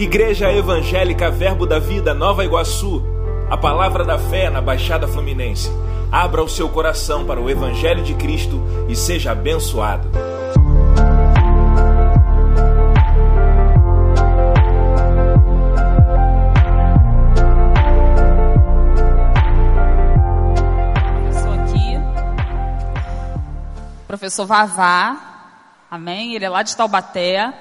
[0.00, 3.02] Igreja Evangélica Verbo da Vida Nova Iguaçu,
[3.50, 5.70] a palavra da fé na Baixada Fluminense.
[6.10, 10.08] Abra o seu coração para o Evangelho de Cristo e seja abençoado.
[24.06, 25.44] Professor Vavá,
[25.90, 26.34] amém?
[26.34, 27.52] Ele é lá de Taubaté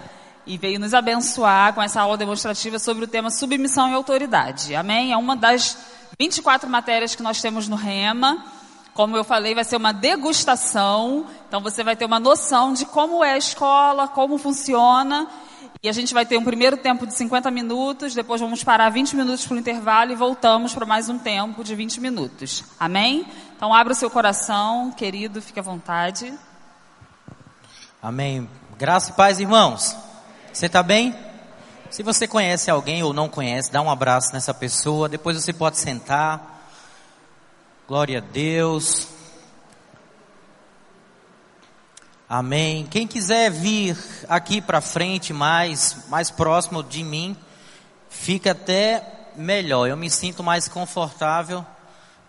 [0.49, 5.13] e veio nos abençoar com essa aula demonstrativa sobre o tema submissão e autoridade, amém?
[5.13, 5.77] É uma das
[6.19, 8.43] 24 matérias que nós temos no REMA.
[8.95, 13.23] Como eu falei, vai ser uma degustação, então você vai ter uma noção de como
[13.23, 15.27] é a escola, como funciona.
[15.83, 19.15] E a gente vai ter um primeiro tempo de 50 minutos, depois vamos parar 20
[19.15, 22.63] minutos para o intervalo e voltamos para mais um tempo de 20 minutos.
[22.79, 23.23] Amém?
[23.55, 26.33] Então abra o seu coração, querido, fique à vontade.
[28.01, 28.49] Amém.
[28.79, 30.08] Graça e paz, irmãos.
[30.59, 31.15] Você está bem?
[31.89, 35.07] Se você conhece alguém ou não conhece, dá um abraço nessa pessoa.
[35.07, 36.69] Depois você pode sentar.
[37.87, 39.07] Glória a Deus.
[42.27, 42.85] Amém.
[42.87, 43.97] Quem quiser vir
[44.27, 47.37] aqui para frente mais, mais próximo de mim,
[48.09, 49.01] fica até
[49.37, 49.87] melhor.
[49.87, 51.65] Eu me sinto mais confortável.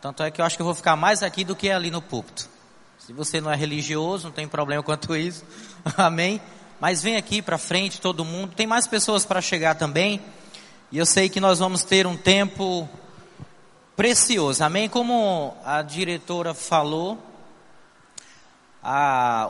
[0.00, 2.00] Tanto é que eu acho que eu vou ficar mais aqui do que ali no
[2.00, 2.48] púlpito.
[2.96, 5.44] Se você não é religioso, não tem problema quanto isso.
[5.98, 6.40] Amém.
[6.80, 8.54] Mas vem aqui para frente todo mundo.
[8.56, 10.20] Tem mais pessoas para chegar também.
[10.90, 12.88] E eu sei que nós vamos ter um tempo
[13.94, 14.64] precioso.
[14.64, 14.88] Amém.
[14.88, 17.18] Como a diretora falou,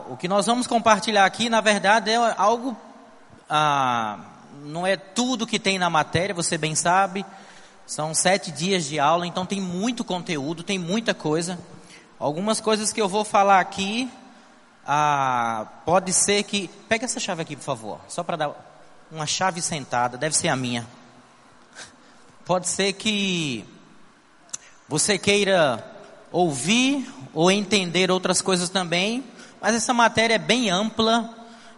[0.09, 2.75] o que nós vamos compartilhar aqui, na verdade, é algo,
[4.65, 7.25] não é tudo que tem na matéria, você bem sabe.
[7.87, 11.57] São sete dias de aula, então tem muito conteúdo, tem muita coisa.
[12.19, 14.11] Algumas coisas que eu vou falar aqui,
[14.85, 16.69] ah, pode ser que.
[16.89, 18.71] Pega essa chave aqui, por favor, só para dar
[19.11, 20.87] uma chave sentada, deve ser a minha.
[22.45, 23.65] Pode ser que
[24.87, 25.85] você queira
[26.31, 29.23] ouvir ou entender outras coisas também,
[29.61, 31.29] mas essa matéria é bem ampla,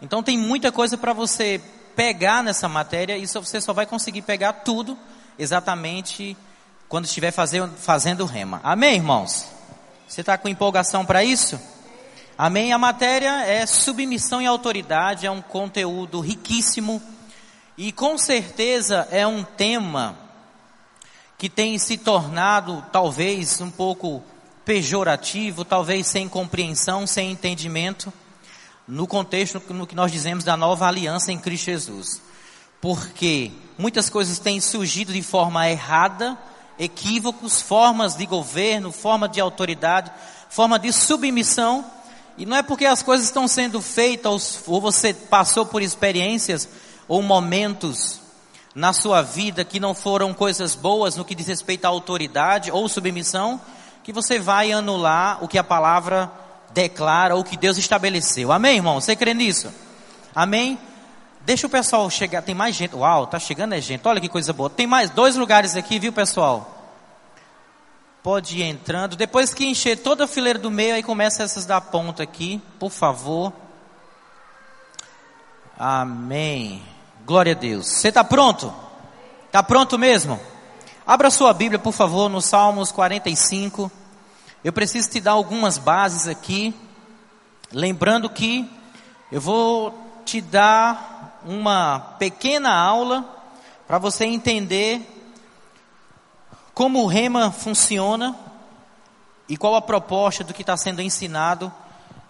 [0.01, 1.61] então tem muita coisa para você
[1.95, 4.97] pegar nessa matéria e você só vai conseguir pegar tudo
[5.37, 6.37] exatamente
[6.87, 8.61] quando estiver fazendo, rema.
[8.63, 9.47] Amém, irmãos?
[10.07, 11.59] Você está com empolgação para isso?
[12.35, 12.73] Amém?
[12.73, 16.99] A matéria é submissão e autoridade, é um conteúdo riquíssimo
[17.77, 20.17] e com certeza é um tema
[21.37, 24.23] que tem se tornado talvez um pouco
[24.65, 28.11] pejorativo, talvez sem compreensão, sem entendimento,
[28.87, 32.19] no contexto no que nós dizemos da nova aliança em Cristo Jesus.
[32.81, 36.35] Porque muitas coisas têm surgido de forma errada,
[36.79, 40.11] equívocos, formas de governo, forma de autoridade,
[40.49, 41.85] forma de submissão,
[42.37, 46.67] e não é porque as coisas estão sendo feitas ou você passou por experiências
[47.07, 48.19] ou momentos
[48.73, 52.89] na sua vida que não foram coisas boas no que diz respeito à autoridade ou
[52.89, 53.61] submissão,
[54.03, 56.31] que você vai anular o que a palavra
[56.73, 58.51] declara ou o que Deus estabeleceu.
[58.51, 58.99] Amém, irmão?
[58.99, 59.71] Você crê nisso?
[60.33, 60.79] Amém?
[61.41, 62.41] Deixa o pessoal chegar.
[62.41, 62.95] Tem mais gente.
[62.95, 64.07] Uau, tá chegando é gente.
[64.07, 64.69] Olha que coisa boa.
[64.69, 66.82] Tem mais dois lugares aqui, viu, pessoal?
[68.23, 69.17] Pode ir entrando.
[69.17, 72.89] Depois que encher toda a fileira do meio, aí começa essas da ponta aqui, por
[72.89, 73.51] favor.
[75.77, 76.81] Amém.
[77.25, 77.85] Glória a Deus.
[77.85, 78.73] Você está pronto?
[79.47, 80.39] Está pronto mesmo?
[81.05, 83.91] Abra sua Bíblia, por favor, no Salmos 45.
[84.63, 86.73] Eu preciso te dar algumas bases aqui.
[87.73, 88.71] Lembrando que
[89.29, 93.25] eu vou te dar uma pequena aula
[93.85, 95.12] para você entender
[96.73, 98.35] como o rema funciona
[99.47, 101.71] e qual a proposta do que está sendo ensinado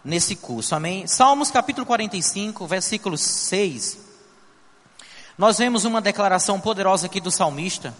[0.04, 0.76] nesse curso.
[0.76, 1.08] Amém?
[1.08, 4.00] Salmos capítulo 45, versículo 6.
[5.38, 7.94] Nós vemos uma declaração poderosa aqui do salmista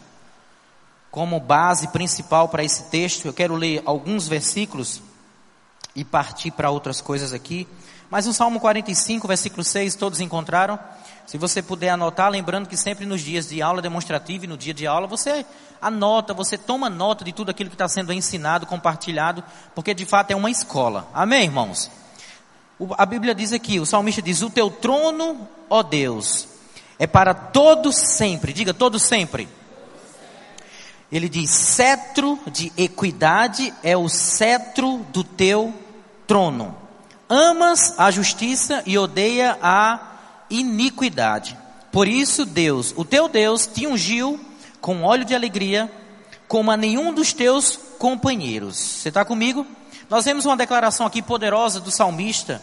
[1.10, 3.26] como base principal para esse texto.
[3.26, 5.02] Eu quero ler alguns versículos
[5.96, 7.68] e partir para outras coisas aqui.
[8.10, 10.78] Mas no Salmo 45, versículo 6, todos encontraram?
[11.26, 14.74] Se você puder anotar, lembrando que sempre nos dias de aula demonstrativa e no dia
[14.74, 15.46] de aula, você
[15.82, 19.44] anota, você toma nota de tudo aquilo que está sendo ensinado, compartilhado,
[19.74, 21.08] porque de fato é uma escola.
[21.14, 21.90] Amém, irmãos?
[22.78, 26.48] O, a Bíblia diz aqui, o salmista diz: O teu trono, ó Deus,
[27.00, 28.52] é para todo sempre.
[28.52, 29.48] Diga, todo sempre
[31.14, 35.72] ele diz: cetro de equidade é o cetro do teu
[36.26, 36.76] trono.
[37.30, 40.00] Amas a justiça e odeia a
[40.58, 41.58] iniquidade.
[41.92, 44.40] Por isso, Deus, o teu Deus, te ungiu
[44.82, 45.92] com óleo de alegria,
[46.48, 48.78] como a nenhum dos teus companheiros.
[48.78, 49.66] Você está comigo?
[50.10, 52.62] Nós vemos uma declaração aqui poderosa do salmista,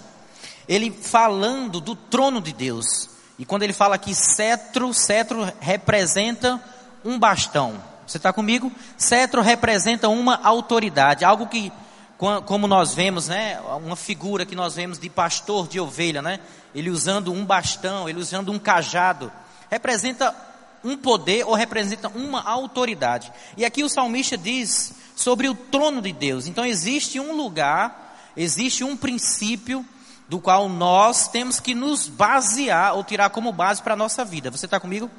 [0.68, 3.08] ele falando do trono de Deus.
[3.38, 6.62] E quando ele fala aqui cetro, cetro representa
[7.04, 7.82] um bastão.
[8.06, 8.70] Você está comigo?
[8.96, 11.72] Cetro representa uma autoridade, algo que,
[12.18, 16.40] como nós vemos, né, uma figura que nós vemos de pastor de ovelha, né?
[16.74, 19.32] Ele usando um bastão, ele usando um cajado,
[19.70, 20.34] representa
[20.82, 23.32] um poder ou representa uma autoridade.
[23.56, 26.46] E aqui o salmista diz sobre o trono de Deus.
[26.46, 29.84] Então existe um lugar, existe um princípio
[30.28, 34.50] do qual nós temos que nos basear ou tirar como base para a nossa vida.
[34.50, 35.10] Você está comigo?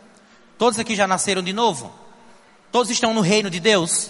[0.57, 1.91] Todos aqui já nasceram de novo?
[2.71, 4.09] Todos estão no reino de Deus?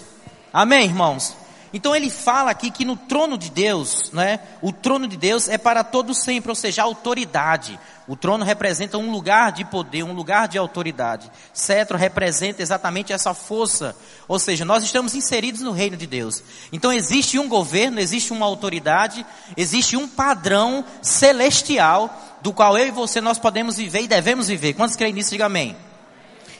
[0.52, 1.34] Amém, irmãos?
[1.72, 5.56] Então ele fala aqui que no trono de Deus, né, o trono de Deus é
[5.56, 7.78] para todo sempre, ou seja, autoridade.
[8.06, 11.30] O trono representa um lugar de poder, um lugar de autoridade.
[11.52, 13.96] Cetro representa exatamente essa força,
[14.26, 16.42] ou seja, nós estamos inseridos no reino de Deus.
[16.72, 19.24] Então existe um governo, existe uma autoridade,
[19.56, 24.74] existe um padrão celestial do qual eu e você nós podemos viver e devemos viver.
[24.74, 25.30] Quantos creem nisso?
[25.30, 25.76] Diga amém.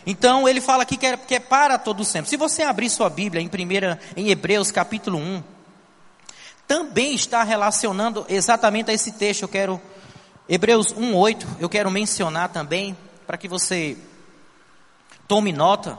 [0.07, 2.29] Então ele fala aqui que é, que é para todo sempre.
[2.29, 5.43] Se você abrir sua Bíblia em primeira, em Hebreus capítulo 1,
[6.67, 9.43] também está relacionando exatamente a esse texto.
[9.43, 9.81] Eu quero
[10.49, 12.97] Hebreus 1:8, eu quero mencionar também
[13.27, 13.97] para que você
[15.29, 15.99] tome nota.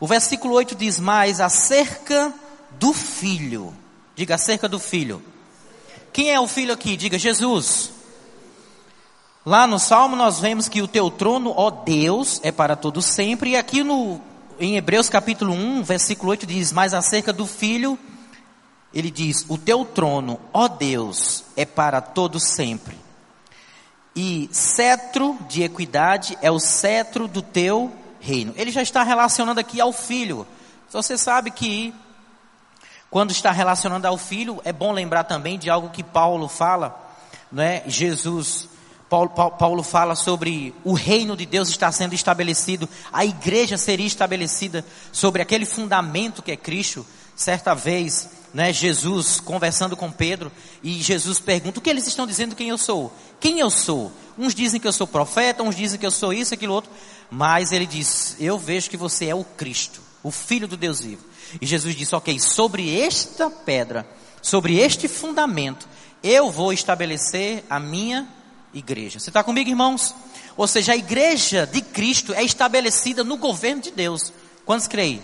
[0.00, 2.32] O versículo 8 diz mais acerca
[2.72, 3.74] do filho.
[4.16, 5.22] Diga acerca do filho.
[6.12, 6.96] Quem é o filho aqui?
[6.96, 7.93] Diga Jesus.
[9.46, 13.50] Lá no Salmo nós vemos que o teu trono, ó Deus, é para todo sempre.
[13.50, 14.18] E aqui no,
[14.58, 17.98] em Hebreus capítulo 1, versículo 8 diz, mais acerca do Filho,
[18.92, 22.98] ele diz, o teu trono, ó Deus, é para todo sempre.
[24.16, 28.54] E cetro de equidade é o cetro do teu reino.
[28.56, 30.46] Ele já está relacionando aqui ao Filho.
[30.90, 31.92] Você sabe que
[33.10, 36.98] quando está relacionando ao Filho, é bom lembrar também de algo que Paulo fala,
[37.52, 37.82] né?
[37.86, 38.72] Jesus
[39.14, 44.84] Paulo, Paulo, fala sobre o reino de Deus está sendo estabelecido, a igreja seria estabelecida
[45.12, 47.06] sobre aquele fundamento que é Cristo.
[47.36, 50.50] Certa vez, né, Jesus conversando com Pedro,
[50.82, 53.12] e Jesus pergunta: O que eles estão dizendo quem eu sou?
[53.38, 54.10] Quem eu sou?
[54.36, 56.90] Uns dizem que eu sou profeta, uns dizem que eu sou isso, aquilo outro,
[57.30, 61.22] mas ele diz: Eu vejo que você é o Cristo, o Filho do Deus vivo.
[61.60, 64.04] E Jesus disse: Ok, sobre esta pedra,
[64.42, 65.86] sobre este fundamento,
[66.20, 68.28] eu vou estabelecer a minha
[68.74, 69.18] igreja.
[69.18, 70.14] Você está comigo, irmãos?
[70.56, 74.32] Ou seja, a igreja de Cristo é estabelecida no governo de Deus.
[74.64, 75.22] Quantos creem?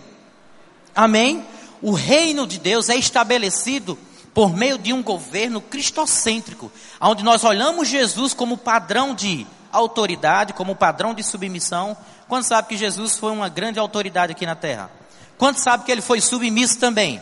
[0.95, 1.45] Amém?
[1.83, 3.99] O reino de Deus é estabelecido
[4.33, 6.71] por meio de um governo cristocêntrico,
[7.01, 11.97] onde nós olhamos Jesus como padrão de autoridade, como padrão de submissão.
[12.29, 14.91] Quantos sabe que Jesus foi uma grande autoridade aqui na terra?
[15.37, 17.21] Quantos sabe que ele foi submisso também?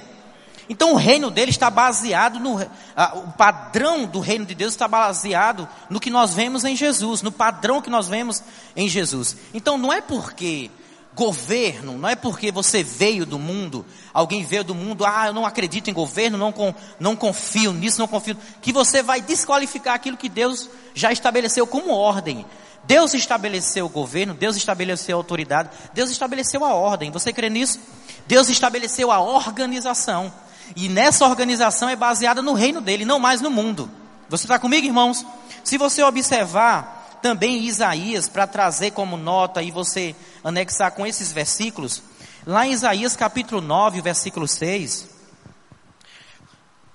[0.68, 2.60] Então o reino dele está baseado no.
[2.60, 7.32] o padrão do reino de Deus está baseado no que nós vemos em Jesus, no
[7.32, 8.42] padrão que nós vemos
[8.76, 9.36] em Jesus.
[9.54, 10.70] Então não é porque
[11.14, 13.84] governo, não é porque você veio do mundo,
[14.14, 16.54] alguém veio do mundo, ah, eu não acredito em governo, não,
[17.00, 21.90] não confio nisso, não confio, que você vai desqualificar aquilo que Deus já estabeleceu como
[21.90, 22.46] ordem.
[22.84, 27.10] Deus estabeleceu o governo, Deus estabeleceu a autoridade, Deus estabeleceu a ordem.
[27.10, 27.80] Você crê nisso?
[28.26, 30.32] Deus estabeleceu a organização.
[30.76, 33.90] E nessa organização é baseada no reino dele, não mais no mundo.
[34.28, 35.24] Você está comigo, irmãos?
[35.64, 42.02] Se você observar também Isaías, para trazer como nota e você anexar com esses versículos,
[42.46, 45.08] lá em Isaías capítulo 9, versículo 6.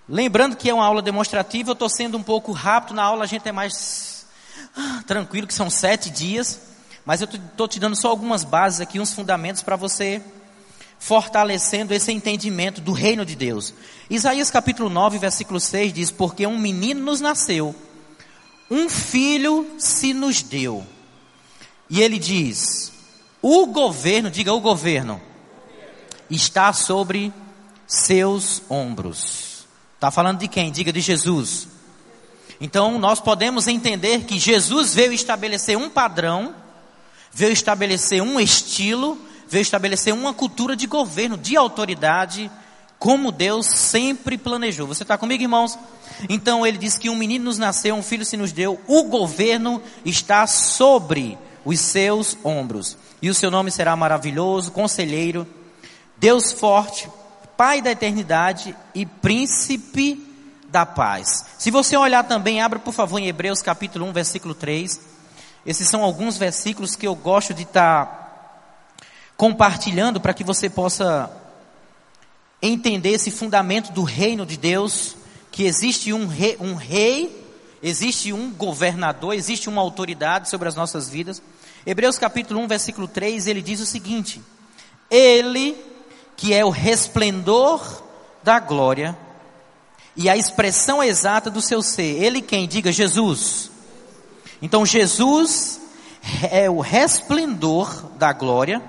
[0.08, 3.27] Lembrando que é uma aula demonstrativa, eu estou sendo um pouco rápido, na aula a
[3.27, 4.25] gente é mais
[4.75, 6.60] ah, tranquilo, que são sete dias,
[7.06, 10.22] mas eu estou te dando só algumas bases aqui, uns fundamentos para você
[11.04, 13.74] fortalecendo esse entendimento do reino de Deus.
[14.10, 17.76] Isaías capítulo 9, versículo 6 diz: Porque um menino nos nasceu,
[18.72, 20.86] um filho se nos deu.
[21.90, 22.94] E ele diz:
[23.42, 25.22] O governo, diga o governo,
[26.30, 27.34] está sobre
[27.86, 29.68] seus ombros.
[29.96, 30.72] Está falando de quem?
[30.72, 31.68] Diga de Jesus.
[32.62, 36.56] Então nós podemos entender que Jesus veio estabelecer um padrão,
[37.34, 39.20] veio estabelecer um estilo,
[39.54, 42.50] veio estabelecer uma cultura de governo, de autoridade,
[42.98, 44.88] como Deus sempre planejou.
[44.88, 45.78] Você está comigo, irmãos?
[46.28, 49.80] Então ele diz que um menino nos nasceu, um filho se nos deu, o governo
[50.04, 52.98] está sobre os seus ombros.
[53.22, 55.48] E o seu nome será maravilhoso, conselheiro,
[56.18, 57.08] Deus forte,
[57.56, 60.20] Pai da eternidade e príncipe
[60.70, 61.46] da paz.
[61.60, 65.00] Se você olhar também, abra por favor em Hebreus capítulo 1, versículo 3.
[65.64, 68.23] Esses são alguns versículos que eu gosto de estar tá
[69.38, 71.32] compartilhando para que você possa
[72.62, 75.16] entender esse fundamento do reino de Deus,
[75.52, 77.44] que existe um rei, um rei
[77.84, 81.42] existe um governador, existe uma autoridade sobre as nossas vidas.
[81.86, 84.42] Hebreus capítulo 1, versículo 3, ele diz o seguinte:
[85.12, 85.75] Ele
[86.38, 88.04] que é o resplendor
[88.42, 89.18] da glória
[90.16, 92.22] e a expressão exata do seu ser.
[92.24, 92.68] Ele quem?
[92.68, 93.70] Diga Jesus.
[94.62, 95.82] Então Jesus
[96.50, 98.82] é o resplendor da glória,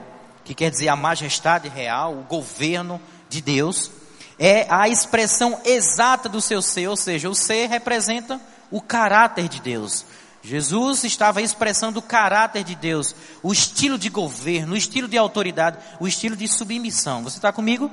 [0.44, 3.90] que quer dizer a majestade real, o governo de Deus.
[4.38, 9.60] É a expressão exata do seu ser, ou seja, o ser representa o caráter de
[9.60, 10.04] Deus.
[10.42, 15.78] Jesus estava expressando o caráter de Deus, o estilo de governo, o estilo de autoridade,
[15.98, 17.22] o estilo de submissão.
[17.22, 17.90] Você está comigo?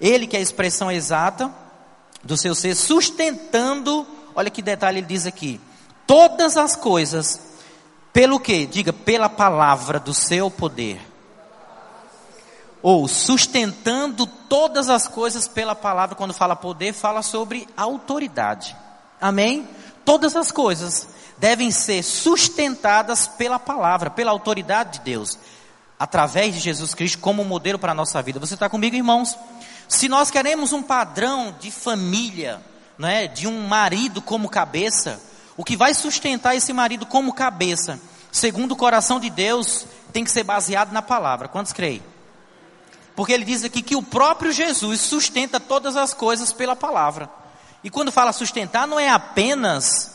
[0.00, 1.54] Ele que é a expressão exata
[2.24, 5.60] do seu ser, sustentando, olha que detalhe ele diz aqui,
[6.06, 7.40] todas as coisas,
[8.12, 8.66] pelo que?
[8.66, 11.13] Diga, pela palavra do seu poder.
[12.84, 18.76] Ou sustentando todas as coisas pela palavra, quando fala poder, fala sobre autoridade.
[19.18, 19.66] Amém?
[20.04, 25.38] Todas as coisas devem ser sustentadas pela palavra, pela autoridade de Deus,
[25.98, 28.38] através de Jesus Cristo como modelo para a nossa vida.
[28.38, 29.34] Você está comigo, irmãos?
[29.88, 32.60] Se nós queremos um padrão de família,
[32.98, 35.18] não é, de um marido como cabeça,
[35.56, 37.98] o que vai sustentar esse marido como cabeça,
[38.30, 41.48] segundo o coração de Deus, tem que ser baseado na palavra.
[41.48, 42.02] Quantos creem?
[43.14, 47.30] Porque ele diz aqui que o próprio Jesus sustenta todas as coisas pela palavra.
[47.82, 50.14] E quando fala sustentar, não é apenas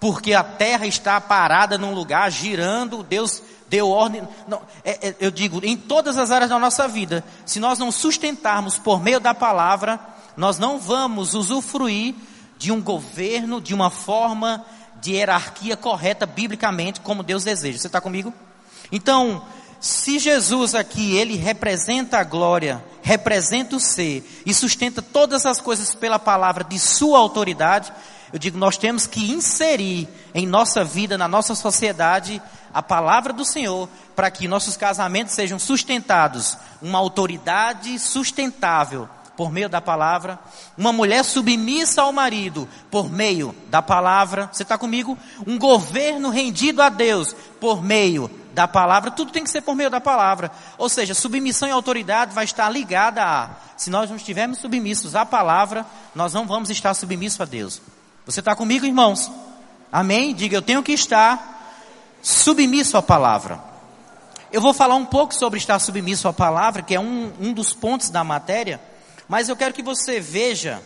[0.00, 4.26] porque a terra está parada num lugar, girando, Deus deu ordem.
[4.48, 7.92] Não, é, é, eu digo, em todas as áreas da nossa vida, se nós não
[7.92, 10.00] sustentarmos por meio da palavra,
[10.36, 12.16] nós não vamos usufruir
[12.58, 14.64] de um governo, de uma forma
[15.00, 17.78] de hierarquia correta biblicamente, como Deus deseja.
[17.78, 18.32] Você está comigo?
[18.90, 19.44] Então,
[19.82, 25.92] se Jesus aqui, ele representa a glória, representa o ser e sustenta todas as coisas
[25.92, 27.92] pela palavra de sua autoridade,
[28.32, 32.40] eu digo, nós temos que inserir em nossa vida, na nossa sociedade,
[32.72, 39.68] a palavra do Senhor, para que nossos casamentos sejam sustentados, uma autoridade sustentável por meio
[39.68, 40.38] da palavra,
[40.78, 45.18] uma mulher submissa ao marido por meio da palavra, você está comigo?
[45.44, 49.90] Um governo rendido a Deus por meio da palavra, tudo tem que ser por meio
[49.90, 50.50] da palavra.
[50.78, 55.24] Ou seja, submissão e autoridade vai estar ligada a, se nós não estivermos submissos à
[55.24, 57.80] palavra, nós não vamos estar submissos a Deus.
[58.26, 59.30] Você está comigo, irmãos?
[59.90, 60.34] Amém?
[60.34, 61.74] Diga, eu tenho que estar
[62.22, 63.60] submisso à palavra.
[64.52, 67.72] Eu vou falar um pouco sobre estar submisso à palavra, que é um, um dos
[67.72, 68.80] pontos da matéria,
[69.26, 70.82] mas eu quero que você veja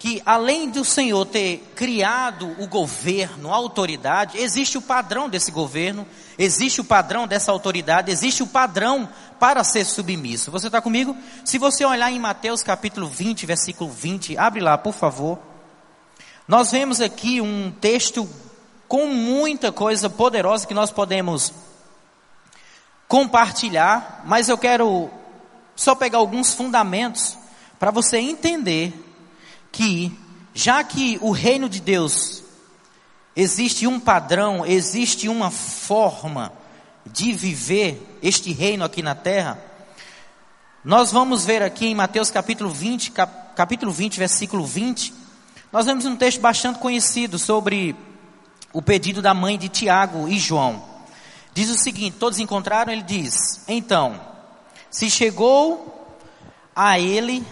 [0.00, 6.06] que além do Senhor ter criado o governo, a autoridade, existe o padrão desse governo,
[6.38, 9.06] existe o padrão dessa autoridade, existe o padrão
[9.38, 10.50] para ser submisso.
[10.50, 11.14] Você está comigo?
[11.44, 15.38] Se você olhar em Mateus capítulo 20, versículo 20, abre lá, por favor.
[16.48, 18.26] Nós vemos aqui um texto
[18.88, 21.52] com muita coisa poderosa que nós podemos
[23.06, 25.10] compartilhar, mas eu quero
[25.76, 27.36] só pegar alguns fundamentos
[27.78, 29.09] para você entender
[29.72, 30.12] que,
[30.54, 32.42] já que o reino de Deus
[33.34, 36.52] existe um padrão, existe uma forma
[37.06, 39.58] de viver este reino aqui na terra,
[40.84, 43.12] nós vamos ver aqui em Mateus capítulo 20,
[43.54, 45.12] capítulo 20, versículo 20,
[45.70, 47.94] nós vemos um texto bastante conhecido sobre
[48.72, 50.82] o pedido da mãe de Tiago e João.
[51.52, 52.92] Diz o seguinte: todos encontraram?
[52.92, 54.20] Ele diz: Então,
[54.90, 56.18] se chegou
[56.74, 57.44] a ele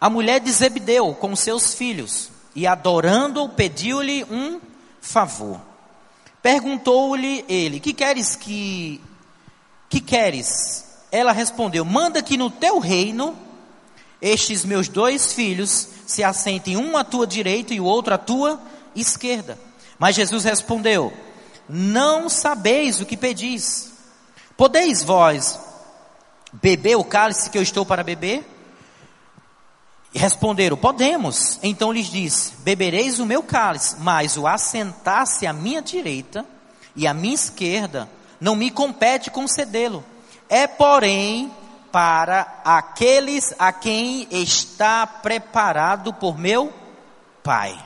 [0.00, 4.60] a mulher de Zebedeu com seus filhos, e adorando-o, pediu-lhe um
[5.00, 5.60] favor.
[6.42, 9.00] Perguntou-lhe ele: Que queres que
[9.88, 10.84] que queres?
[11.10, 13.36] Ela respondeu: Manda que no teu reino
[14.20, 18.60] estes meus dois filhos se assentem um à tua direita e o outro à tua
[18.94, 19.58] esquerda.
[19.98, 21.12] Mas Jesus respondeu:
[21.68, 23.92] Não sabeis o que pedis.
[24.56, 25.58] Podeis vós
[26.52, 28.57] beber o cálice que eu estou para beber?
[30.14, 31.58] E responderam: Podemos.
[31.62, 36.44] Então lhes disse: Bebereis o meu cálice, mas o assentar-se à minha direita
[36.96, 38.08] e à minha esquerda
[38.40, 40.04] não me compete concedê-lo.
[40.48, 41.52] É, porém,
[41.92, 46.72] para aqueles a quem está preparado por meu
[47.42, 47.78] Pai.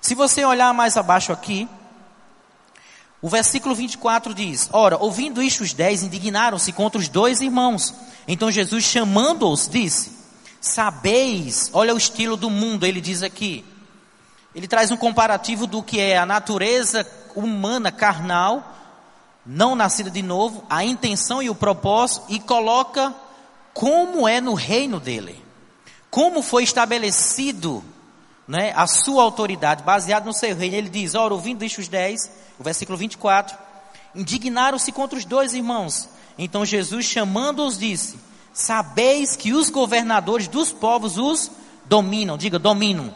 [0.00, 1.68] Se você olhar mais abaixo aqui,
[3.22, 7.94] o versículo 24 diz: Ora, ouvindo isto, os dez indignaram-se contra os dois irmãos.
[8.28, 10.12] Então Jesus, chamando-os, disse:
[10.66, 13.64] Sabeis, olha o estilo do mundo, ele diz aqui.
[14.54, 18.74] Ele traz um comparativo do que é a natureza humana carnal
[19.46, 23.14] não nascida de novo, a intenção e o propósito e coloca
[23.72, 25.40] como é no reino dele.
[26.10, 27.84] Como foi estabelecido
[28.48, 30.74] né, a sua autoridade, baseado no seu reino.
[30.74, 33.56] Ele diz: Ora, ouvindo isto os 10, o versículo 24,
[34.16, 36.08] indignaram-se contra os dois irmãos.
[36.36, 38.25] Então Jesus, chamando-os, disse:
[38.56, 41.50] Sabeis que os governadores dos povos os
[41.84, 42.38] dominam.
[42.38, 43.14] Diga, dominam.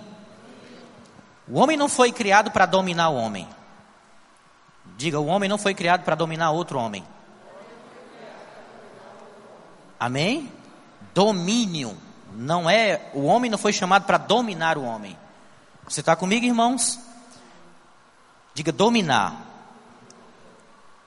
[1.49, 3.49] O homem não foi criado para dominar o homem.
[4.99, 7.03] Diga, o homem não foi criado para dominar outro homem.
[9.99, 10.53] Amém?
[11.15, 11.97] Domínio.
[12.35, 15.17] Não é, o homem não foi chamado para dominar o homem.
[15.89, 17.01] Você está comigo, irmãos?
[18.53, 19.41] Diga dominar.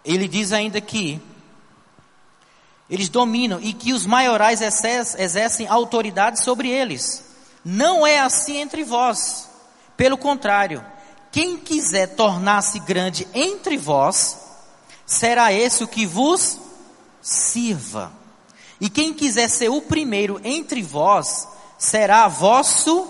[0.03, 1.21] Ele diz ainda que
[2.93, 7.25] eles dominam e que os maiorais exercem autoridade sobre eles.
[7.65, 9.49] Não é assim entre vós.
[9.97, 10.85] Pelo contrário,
[11.31, 14.37] quem quiser tornar-se grande entre vós,
[15.07, 16.59] será esse o que vos
[17.19, 18.13] sirva.
[18.79, 21.47] E quem quiser ser o primeiro entre vós,
[21.79, 23.07] será vosso,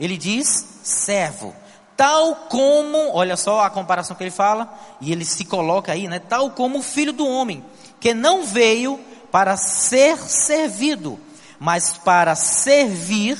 [0.00, 1.54] ele diz, servo.
[1.96, 6.18] Tal como, olha só a comparação que ele fala, e ele se coloca aí, né?
[6.18, 7.64] Tal como o filho do homem,
[8.00, 8.98] que não veio
[9.30, 11.18] para ser servido,
[11.58, 13.38] mas para servir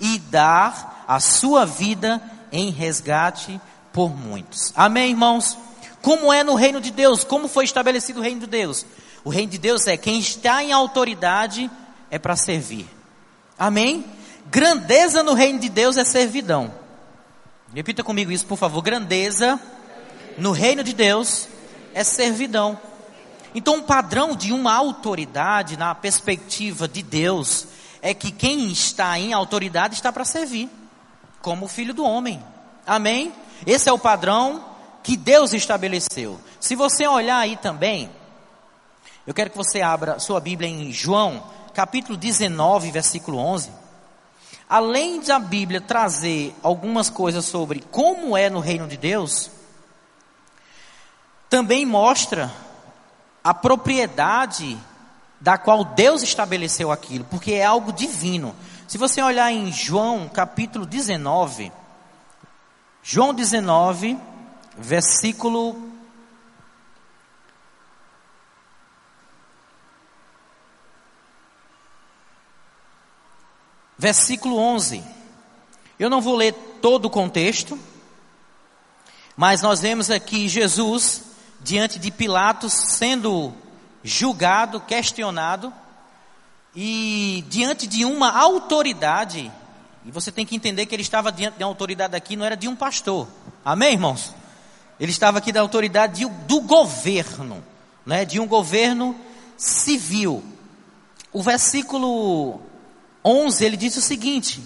[0.00, 3.60] e dar a sua vida em resgate
[3.92, 4.72] por muitos.
[4.76, 5.56] Amém, irmãos?
[6.00, 7.24] Como é no reino de Deus?
[7.24, 8.84] Como foi estabelecido o reino de Deus?
[9.24, 11.70] O reino de Deus é quem está em autoridade
[12.10, 12.88] é para servir.
[13.58, 14.04] Amém?
[14.50, 16.72] Grandeza no reino de Deus é servidão.
[17.74, 18.82] Repita comigo isso, por favor.
[18.82, 19.58] Grandeza
[20.36, 21.48] no reino de Deus
[21.94, 22.78] é servidão.
[23.54, 27.66] Então, um padrão de uma autoridade na perspectiva de Deus
[28.00, 30.70] é que quem está em autoridade está para servir,
[31.40, 32.42] como o filho do homem.
[32.86, 33.32] Amém?
[33.66, 34.64] Esse é o padrão
[35.02, 36.40] que Deus estabeleceu.
[36.58, 38.10] Se você olhar aí também,
[39.26, 41.44] eu quero que você abra sua Bíblia em João,
[41.74, 43.70] capítulo 19, versículo 11.
[44.68, 49.50] Além da Bíblia trazer algumas coisas sobre como é no reino de Deus,
[51.48, 52.50] também mostra
[53.42, 54.78] a propriedade
[55.40, 58.54] da qual Deus estabeleceu aquilo, porque é algo divino.
[58.86, 61.72] Se você olhar em João capítulo 19,
[63.02, 64.16] João 19,
[64.78, 65.90] versículo
[73.98, 75.02] versículo 11.
[75.98, 77.78] Eu não vou ler todo o contexto,
[79.36, 81.31] mas nós vemos aqui Jesus
[81.62, 83.52] diante de Pilatos sendo
[84.02, 85.72] julgado, questionado,
[86.74, 89.50] e diante de uma autoridade,
[90.04, 92.56] e você tem que entender que ele estava diante de uma autoridade aqui, não era
[92.56, 93.28] de um pastor.
[93.64, 94.34] Amém, irmãos?
[94.98, 97.62] Ele estava aqui da autoridade de, do governo,
[98.04, 98.24] né?
[98.24, 99.16] de um governo
[99.56, 100.42] civil.
[101.32, 102.60] O versículo
[103.24, 104.62] 11, ele diz o seguinte: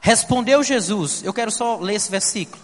[0.00, 2.62] Respondeu Jesus, eu quero só ler esse versículo,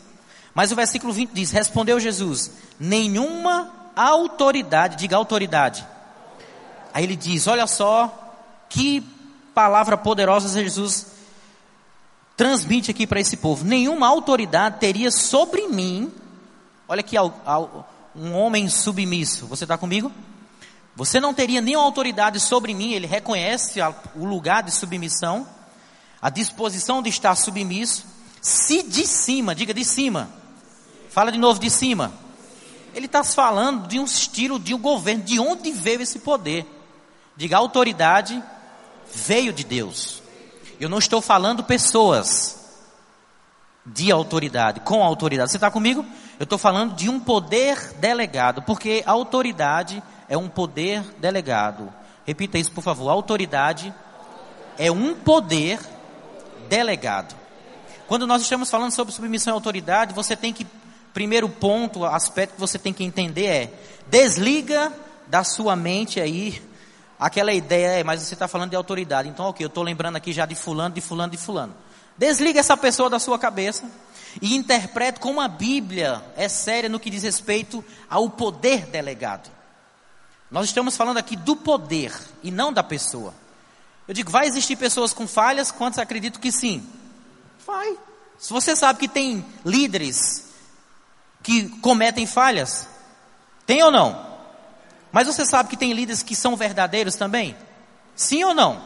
[0.59, 5.87] mas o versículo 20 diz: Respondeu Jesus, nenhuma autoridade, diga autoridade.
[6.93, 8.13] Aí ele diz: Olha só,
[8.69, 9.07] que
[9.55, 11.13] palavra poderosa Jesus
[12.37, 16.13] transmite aqui para esse povo: nenhuma autoridade teria sobre mim,
[16.89, 17.15] olha aqui,
[18.17, 20.11] um homem submisso, você está comigo?
[20.97, 23.79] Você não teria nenhuma autoridade sobre mim, ele reconhece
[24.17, 25.47] o lugar de submissão,
[26.21, 28.05] a disposição de estar submisso,
[28.43, 30.37] se de cima, diga de cima,
[31.19, 32.13] fala de novo de cima.
[32.95, 36.65] Ele está falando de um estilo de um governo, de onde veio esse poder.
[37.37, 38.41] Diga, a autoridade
[39.13, 40.23] veio de Deus.
[40.79, 42.79] Eu não estou falando pessoas
[43.85, 45.51] de autoridade, com autoridade.
[45.51, 46.07] Você está comigo?
[46.39, 51.93] Eu estou falando de um poder delegado, porque a autoridade é um poder delegado.
[52.25, 53.11] Repita isso, por favor.
[53.11, 53.93] Autoridade
[54.79, 55.81] é um poder
[56.69, 57.35] delegado.
[58.07, 60.65] Quando nós estamos falando sobre submissão e autoridade, você tem que,
[61.13, 63.73] primeiro ponto, aspecto que você tem que entender é,
[64.07, 64.93] desliga
[65.27, 66.63] da sua mente aí
[67.19, 69.29] aquela ideia, é, mas você está falando de autoridade.
[69.29, 71.75] Então, ok, eu estou lembrando aqui já de fulano, de fulano, de fulano.
[72.17, 73.85] Desliga essa pessoa da sua cabeça
[74.41, 79.51] e interprete como a Bíblia é séria no que diz respeito ao poder delegado.
[80.51, 83.35] Nós estamos falando aqui do poder e não da pessoa.
[84.07, 85.71] Eu digo, vai existir pessoas com falhas?
[85.71, 86.85] Quantos acreditam que sim?
[87.67, 87.99] Vai.
[88.39, 90.48] Se você sabe que tem líderes
[91.43, 92.89] que cometem falhas,
[93.67, 94.27] tem ou não?
[95.13, 97.57] Mas você sabe que tem líderes que são verdadeiros também?
[98.15, 98.81] Sim ou não?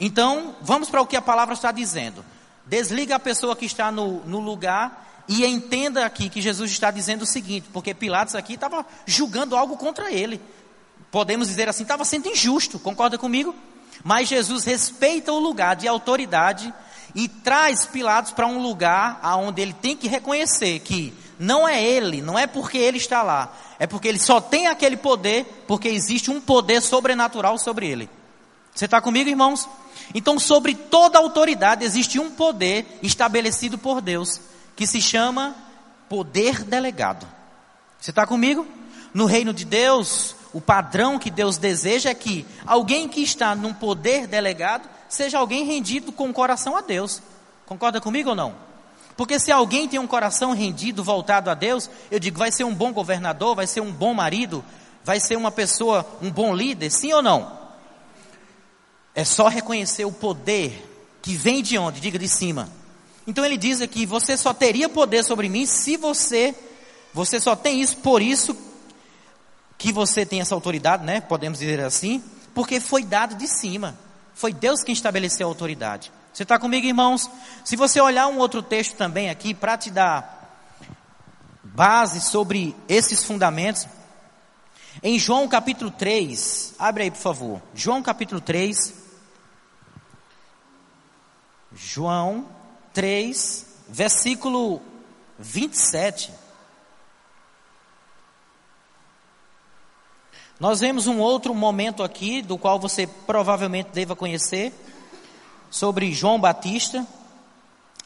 [0.00, 2.24] Então, vamos para o que a palavra está dizendo.
[2.64, 7.22] Desliga a pessoa que está no, no lugar e entenda aqui que Jesus está dizendo
[7.22, 10.40] o seguinte, porque Pilatos aqui estava julgando algo contra ele
[11.10, 13.54] podemos dizer assim, estava sendo injusto, concorda comigo?
[14.04, 16.72] Mas Jesus respeita o lugar de autoridade
[17.14, 22.20] e traz Pilatos para um lugar aonde ele tem que reconhecer que não é ele,
[22.20, 26.30] não é porque ele está lá, é porque ele só tem aquele poder porque existe
[26.30, 28.10] um poder sobrenatural sobre ele.
[28.74, 29.68] Você está comigo, irmãos?
[30.14, 34.40] Então, sobre toda autoridade existe um poder estabelecido por Deus,
[34.74, 35.54] que se chama
[36.08, 37.26] poder delegado.
[38.00, 38.66] Você está comigo?
[39.12, 43.74] No reino de Deus, o padrão que Deus deseja é que alguém que está num
[43.74, 47.20] poder delegado seja alguém rendido com o coração a Deus.
[47.66, 48.67] Concorda comigo ou não?
[49.18, 52.72] Porque se alguém tem um coração rendido, voltado a Deus, eu digo, vai ser um
[52.72, 54.64] bom governador, vai ser um bom marido,
[55.04, 57.58] vai ser uma pessoa, um bom líder, sim ou não?
[59.16, 60.88] É só reconhecer o poder
[61.20, 61.98] que vem de onde?
[61.98, 62.68] Diga de cima.
[63.26, 66.54] Então ele diz aqui: você só teria poder sobre mim se você,
[67.12, 68.56] você só tem isso por isso
[69.76, 71.20] que você tem essa autoridade, né?
[71.20, 72.22] Podemos dizer assim,
[72.54, 73.98] porque foi dado de cima.
[74.32, 76.12] Foi Deus quem estabeleceu a autoridade.
[76.38, 77.28] Você está comigo, irmãos?
[77.64, 80.56] Se você olhar um outro texto também aqui para te dar
[81.64, 83.88] base sobre esses fundamentos,
[85.02, 87.60] em João capítulo 3, abre aí por favor.
[87.74, 88.94] João capítulo 3.
[91.74, 92.46] João
[92.92, 94.80] 3, versículo
[95.40, 96.32] 27.
[100.60, 104.72] Nós vemos um outro momento aqui, do qual você provavelmente deva conhecer,
[105.70, 107.06] sobre João Batista,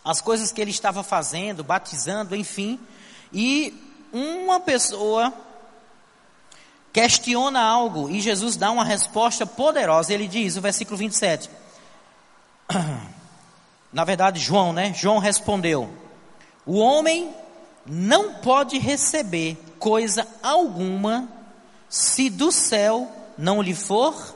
[0.05, 2.79] as coisas que ele estava fazendo, batizando, enfim,
[3.33, 3.73] e
[4.13, 5.33] uma pessoa
[6.93, 10.13] questiona algo e Jesus dá uma resposta poderosa.
[10.13, 11.49] Ele diz, o versículo 27.
[13.93, 14.93] Na verdade, João, né?
[14.95, 15.91] João respondeu:
[16.65, 17.35] O homem
[17.87, 21.29] não pode receber coisa alguma
[21.89, 24.35] se do céu não lhe for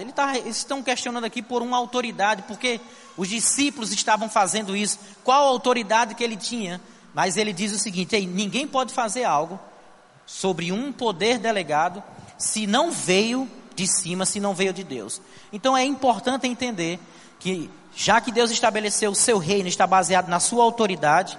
[0.00, 2.80] Ele tá, eles estão questionando aqui por uma autoridade, porque
[3.16, 4.98] os discípulos estavam fazendo isso.
[5.22, 6.80] Qual a autoridade que ele tinha?
[7.14, 9.58] Mas ele diz o seguinte: ninguém pode fazer algo
[10.24, 12.02] sobre um poder delegado
[12.38, 15.20] se não veio de cima, se não veio de Deus.
[15.52, 16.98] Então é importante entender
[17.38, 21.38] que já que Deus estabeleceu o seu reino, está baseado na sua autoridade,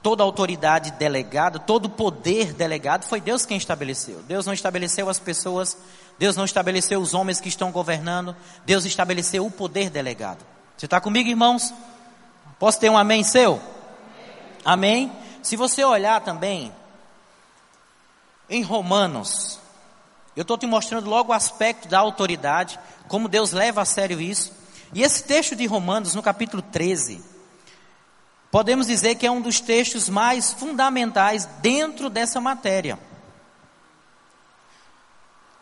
[0.00, 4.22] toda autoridade delegada, todo poder delegado, foi Deus quem estabeleceu.
[4.22, 5.76] Deus não estabeleceu as pessoas,
[6.18, 10.44] Deus não estabeleceu os homens que estão governando, Deus estabeleceu o poder delegado.
[10.76, 11.72] Você está comigo, irmãos?
[12.58, 13.60] Posso ter um amém seu?
[14.64, 15.12] Amém?
[15.42, 16.72] Se você olhar também
[18.48, 19.58] em Romanos,
[20.36, 24.52] eu estou te mostrando logo o aspecto da autoridade, como Deus leva a sério isso.
[24.92, 27.22] E esse texto de Romanos, no capítulo 13,
[28.50, 32.98] podemos dizer que é um dos textos mais fundamentais dentro dessa matéria.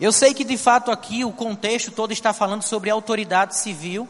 [0.02, 4.08] Eu sei que de fato aqui o contexto todo está falando sobre autoridade civil,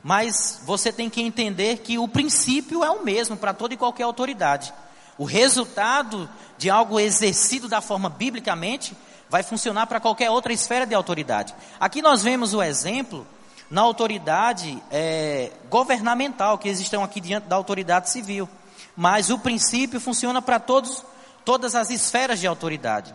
[0.00, 4.04] mas você tem que entender que o princípio é o mesmo para toda e qualquer
[4.04, 4.72] autoridade.
[5.18, 8.96] O resultado de algo exercido da forma biblicamente
[9.28, 11.52] vai funcionar para qualquer outra esfera de autoridade.
[11.80, 13.26] Aqui nós vemos o exemplo
[13.68, 18.48] na autoridade é, governamental, que eles estão aqui diante da autoridade civil.
[18.96, 21.04] Mas o princípio funciona para todos,
[21.44, 23.12] todas as esferas de autoridade.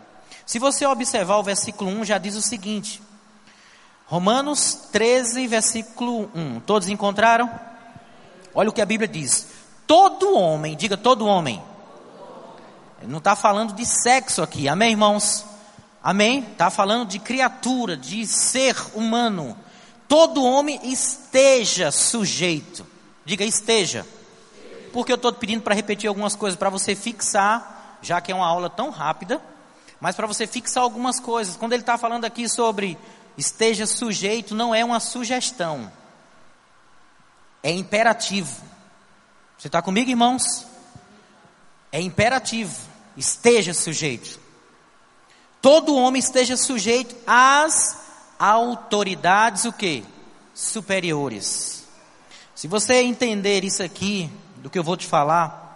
[0.48, 3.02] Se você observar o versículo 1, já diz o seguinte:
[4.06, 6.60] Romanos 13, versículo 1.
[6.60, 7.50] Todos encontraram?
[8.54, 9.48] Olha o que a Bíblia diz:
[9.86, 11.62] Todo homem, diga todo homem.
[13.02, 15.44] Não está falando de sexo aqui, amém, irmãos?
[16.02, 16.40] Amém?
[16.40, 19.54] Está falando de criatura, de ser humano
[20.08, 22.84] todo homem esteja sujeito.
[23.24, 24.06] Diga esteja.
[24.90, 28.46] Porque eu estou pedindo para repetir algumas coisas, para você fixar, já que é uma
[28.46, 29.40] aula tão rápida,
[30.00, 31.56] mas para você fixar algumas coisas.
[31.56, 32.98] Quando ele está falando aqui sobre
[33.36, 35.90] esteja sujeito, não é uma sugestão,
[37.62, 38.62] é imperativo.
[39.56, 40.66] Você está comigo, irmãos?
[41.90, 42.76] É imperativo,
[43.16, 44.38] esteja sujeito.
[45.60, 47.98] Todo homem esteja sujeito às
[48.38, 50.04] autoridades o que?
[50.54, 51.84] Superiores.
[52.54, 55.68] Se você entender isso aqui, do que eu vou te falar,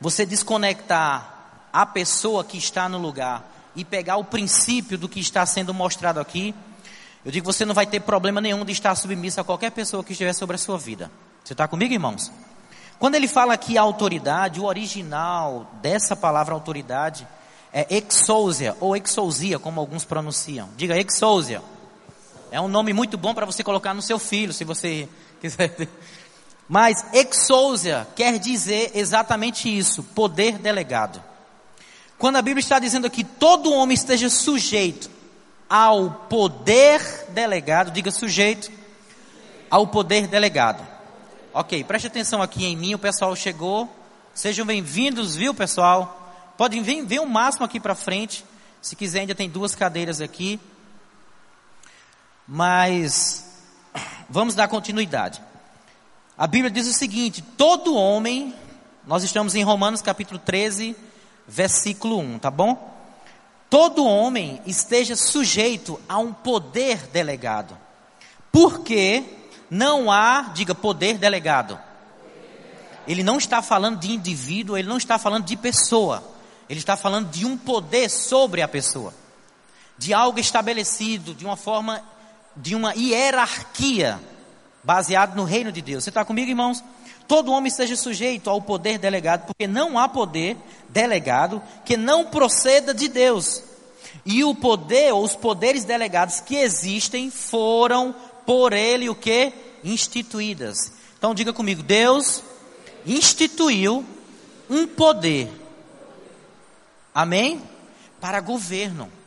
[0.00, 1.37] você desconectar
[1.72, 6.20] a pessoa que está no lugar e pegar o princípio do que está sendo mostrado
[6.20, 6.54] aqui,
[7.24, 10.02] eu digo que você não vai ter problema nenhum de estar submisso a qualquer pessoa
[10.02, 11.10] que estiver sobre a sua vida.
[11.44, 12.30] Você está comigo, irmãos?
[12.98, 17.26] Quando ele fala aqui autoridade, o original dessa palavra autoridade
[17.72, 20.68] é exousia ou exousia, como alguns pronunciam.
[20.76, 21.62] Diga exousia.
[22.50, 25.08] É um nome muito bom para você colocar no seu filho, se você
[25.40, 25.88] quiser.
[26.68, 31.22] Mas exousia quer dizer exatamente isso, poder delegado.
[32.18, 35.08] Quando a Bíblia está dizendo que todo homem esteja sujeito
[35.70, 38.72] ao poder delegado, diga sujeito
[39.70, 40.84] ao poder delegado.
[41.54, 43.88] Ok, preste atenção aqui em mim, o pessoal chegou.
[44.34, 46.54] Sejam bem-vindos, viu, pessoal?
[46.56, 48.44] Podem vir, vir o máximo aqui para frente.
[48.82, 50.58] Se quiser, ainda tem duas cadeiras aqui.
[52.48, 53.44] Mas
[54.28, 55.40] vamos dar continuidade.
[56.36, 58.52] A Bíblia diz o seguinte: todo homem,
[59.06, 60.96] nós estamos em Romanos capítulo 13,
[61.48, 62.94] versículo 1, tá bom?
[63.70, 67.76] Todo homem esteja sujeito a um poder delegado.
[68.52, 69.24] Porque
[69.70, 71.78] não há, diga, poder delegado.
[73.06, 76.22] Ele não está falando de indivíduo, ele não está falando de pessoa.
[76.68, 79.14] Ele está falando de um poder sobre a pessoa.
[79.96, 82.02] De algo estabelecido, de uma forma,
[82.54, 84.20] de uma hierarquia,
[84.82, 86.04] baseado no reino de Deus.
[86.04, 86.84] Você está comigo, irmãos?
[87.28, 90.56] Todo homem esteja sujeito ao poder delegado, porque não há poder
[90.88, 93.62] delegado que não proceda de Deus.
[94.24, 98.14] E o poder, ou os poderes delegados que existem, foram
[98.46, 99.52] por ele o que?
[99.84, 100.90] Instituídas.
[101.18, 102.42] Então diga comigo, Deus
[103.06, 104.02] instituiu
[104.70, 105.50] um poder.
[107.14, 107.60] Amém?
[108.20, 109.17] Para governo.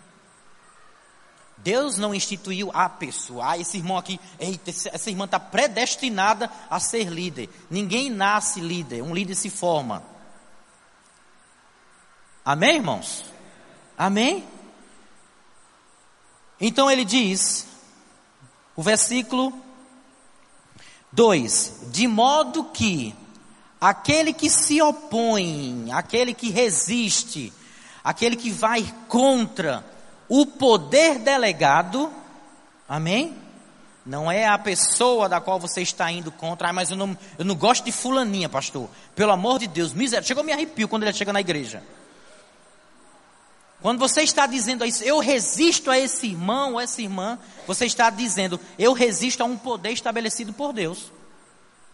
[1.63, 3.51] Deus não instituiu a pessoa.
[3.51, 7.49] Ah, esse irmão aqui, eita, essa irmã está predestinada a ser líder.
[7.69, 10.03] Ninguém nasce líder, um líder se forma.
[12.43, 13.25] Amém, irmãos?
[13.97, 14.43] Amém?
[16.59, 17.67] Então ele diz:
[18.75, 19.53] o versículo
[21.11, 23.15] 2: De modo que
[23.79, 27.53] aquele que se opõe, aquele que resiste,
[28.03, 29.90] aquele que vai contra
[30.33, 32.09] o poder delegado,
[32.87, 33.35] amém?
[34.05, 37.43] Não é a pessoa da qual você está indo contra, ah, mas eu não, eu
[37.43, 38.89] não gosto de fulaninha, pastor.
[39.13, 40.25] Pelo amor de Deus, miséria.
[40.25, 41.83] Chegou me arrepio quando ele chega na igreja.
[43.81, 48.09] Quando você está dizendo isso, eu resisto a esse irmão ou essa irmã, você está
[48.09, 51.11] dizendo, eu resisto a um poder estabelecido por Deus.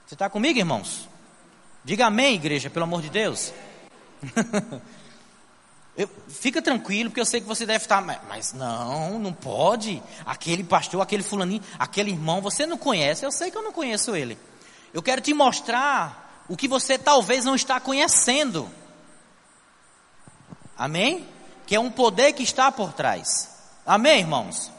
[0.05, 1.09] Você está comigo, irmãos?
[1.83, 3.51] Diga amém, igreja, pelo amor de Deus.
[5.97, 10.01] eu, fica tranquilo, porque eu sei que você deve estar, mas, mas não, não pode.
[10.25, 14.15] Aquele pastor, aquele fulaninho, aquele irmão, você não conhece, eu sei que eu não conheço
[14.15, 14.37] ele.
[14.93, 18.69] Eu quero te mostrar o que você talvez não está conhecendo.
[20.77, 21.27] Amém?
[21.67, 23.49] que é um poder que está por trás.
[23.85, 24.71] Amém, irmãos?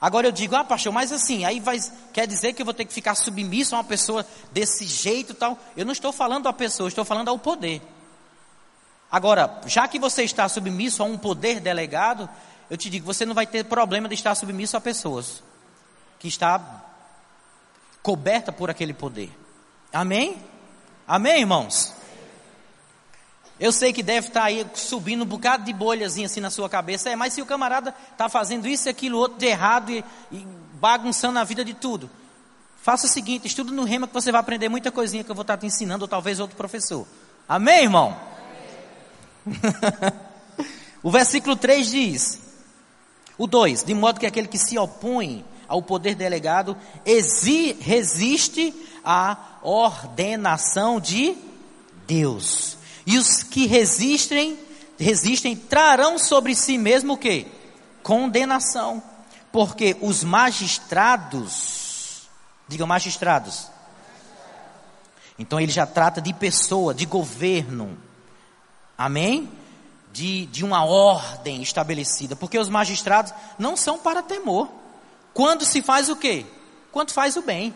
[0.00, 1.78] Agora eu digo, ah, pastor, mas assim, aí vai,
[2.12, 5.56] quer dizer que eu vou ter que ficar submisso a uma pessoa desse jeito tal.
[5.76, 7.82] Eu não estou falando a pessoa, estou falando ao poder.
[9.12, 12.26] Agora, já que você está submisso a um poder delegado,
[12.70, 15.42] eu te digo, você não vai ter problema de estar submisso a pessoas
[16.18, 16.82] que está
[18.02, 19.30] coberta por aquele poder.
[19.92, 20.42] Amém?
[21.06, 21.92] Amém, irmãos?
[23.60, 27.10] Eu sei que deve estar aí subindo um bocado de bolhazinha assim na sua cabeça.
[27.10, 30.46] É, mas se o camarada está fazendo isso, aquilo, outro de errado e, e
[30.80, 32.08] bagunçando a vida de tudo.
[32.80, 35.42] Faça o seguinte, estuda no rema que você vai aprender muita coisinha que eu vou
[35.42, 37.06] estar te ensinando, ou talvez outro professor.
[37.46, 38.31] Amém, irmão?
[41.02, 42.38] o versículo 3 diz,
[43.36, 48.74] o 2, de modo que aquele que se opõe ao poder delegado exi, resiste
[49.04, 51.36] à ordenação de
[52.06, 52.76] Deus.
[53.06, 54.58] E os que resistem,
[54.98, 57.46] resistem trarão sobre si mesmo o que?
[58.02, 59.02] Condenação.
[59.50, 62.28] Porque os magistrados,
[62.68, 63.68] digam magistrados.
[65.38, 67.98] Então ele já trata de pessoa, de governo.
[69.02, 69.50] Amém?
[70.12, 72.36] De, de uma ordem estabelecida.
[72.36, 74.68] Porque os magistrados não são para temor.
[75.34, 76.46] Quando se faz o quê?
[76.92, 77.74] Quando faz o bem.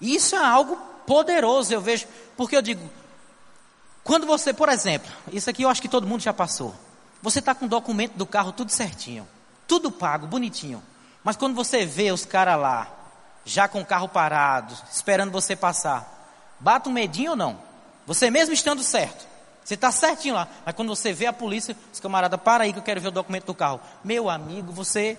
[0.00, 0.76] Isso é algo
[1.06, 2.08] poderoso, eu vejo.
[2.36, 2.90] Porque eu digo,
[4.02, 6.74] quando você, por exemplo, isso aqui eu acho que todo mundo já passou.
[7.22, 9.28] Você está com o documento do carro tudo certinho,
[9.68, 10.82] tudo pago, bonitinho.
[11.22, 12.92] Mas quando você vê os caras lá,
[13.44, 17.58] já com o carro parado, esperando você passar, bate um medinho ou não?
[18.06, 19.33] Você mesmo estando certo.
[19.64, 20.46] Você está certinho lá.
[20.64, 23.12] Mas quando você vê a polícia, os camaradas, para aí que eu quero ver o
[23.12, 23.80] documento do carro.
[24.04, 25.18] Meu amigo, você.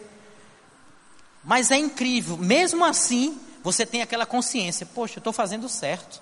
[1.44, 2.38] Mas é incrível.
[2.38, 4.86] Mesmo assim, você tem aquela consciência.
[4.86, 6.22] Poxa, eu estou fazendo certo.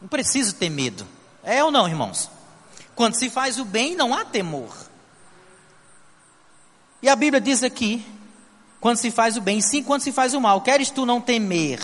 [0.00, 1.06] Não preciso ter medo.
[1.42, 2.30] É ou não, irmãos?
[2.94, 4.74] Quando se faz o bem, não há temor.
[7.02, 8.04] E a Bíblia diz aqui,
[8.80, 11.80] quando se faz o bem, sim, quando se faz o mal, queres tu não temer?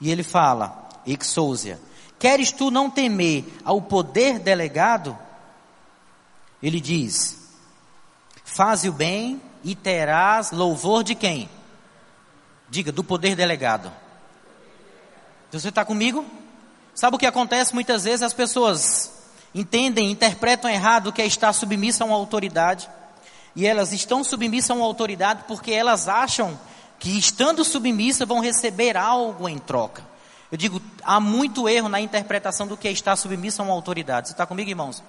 [0.00, 1.80] E ele fala, exousia,
[2.22, 5.18] queres tu não temer ao poder delegado?
[6.62, 7.36] Ele diz,
[8.44, 11.50] faze o bem e terás louvor de quem?
[12.70, 13.90] Diga, do poder delegado.
[15.50, 16.24] Você está comigo?
[16.94, 18.22] Sabe o que acontece muitas vezes?
[18.22, 19.12] As pessoas
[19.52, 22.88] entendem, interpretam errado o que é estar submissa a uma autoridade.
[23.56, 26.56] E elas estão submissas a uma autoridade porque elas acham
[27.00, 30.11] que estando submissas vão receber algo em troca.
[30.52, 34.28] Eu digo, há muito erro na interpretação do que é estar submisso a uma autoridade.
[34.28, 35.02] Você está comigo, irmãos?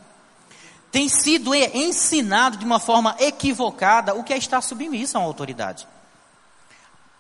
[0.90, 5.86] Tem sido ensinado de uma forma equivocada o que é estar submisso a uma autoridade.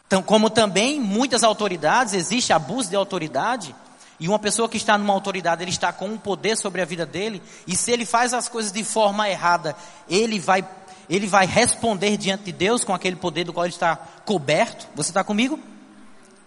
[0.07, 3.75] Então, como também muitas autoridades, existe abuso de autoridade,
[4.17, 7.05] e uma pessoa que está numa autoridade, ele está com um poder sobre a vida
[7.05, 9.75] dele, e se ele faz as coisas de forma errada,
[10.07, 10.65] ele vai,
[11.09, 14.87] ele vai responder diante de Deus com aquele poder do qual ele está coberto.
[14.95, 15.59] Você está comigo?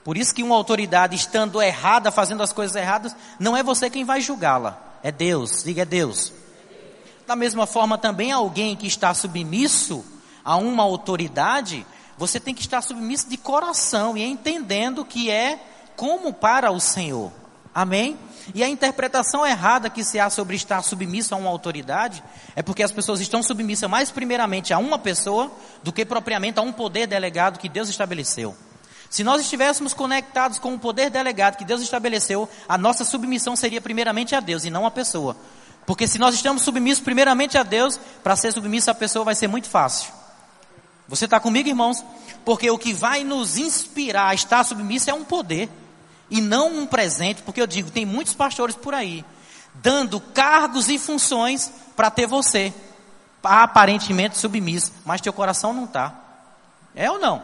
[0.06, 4.04] Por isso que uma autoridade estando errada, fazendo as coisas erradas, não é você quem
[4.04, 5.64] vai julgá-la, é Deus.
[5.64, 6.32] Diga é Deus.
[7.26, 10.04] Da mesma forma também alguém que está submisso
[10.44, 11.84] a uma autoridade,
[12.16, 15.58] você tem que estar submisso de coração e entendendo que é
[15.96, 17.32] como para o Senhor.
[17.74, 18.16] Amém?
[18.54, 22.22] E a interpretação errada que se há sobre estar submisso a uma autoridade
[22.54, 25.50] é porque as pessoas estão submissas mais primeiramente a uma pessoa
[25.82, 28.56] do que propriamente a um poder delegado que Deus estabeleceu.
[29.08, 33.80] Se nós estivéssemos conectados com o poder delegado que Deus estabeleceu, a nossa submissão seria
[33.80, 35.36] primeiramente a Deus e não a pessoa.
[35.86, 39.46] Porque se nós estamos submissos primeiramente a Deus, para ser submisso à pessoa vai ser
[39.46, 40.12] muito fácil.
[41.08, 42.04] Você está comigo, irmãos?
[42.44, 45.68] Porque o que vai nos inspirar a estar submisso é um poder
[46.28, 49.24] e não um presente, porque eu digo, tem muitos pastores por aí
[49.82, 52.72] dando cargos e funções para ter você
[53.42, 56.14] aparentemente submisso, mas teu coração não está.
[56.94, 57.42] É ou não?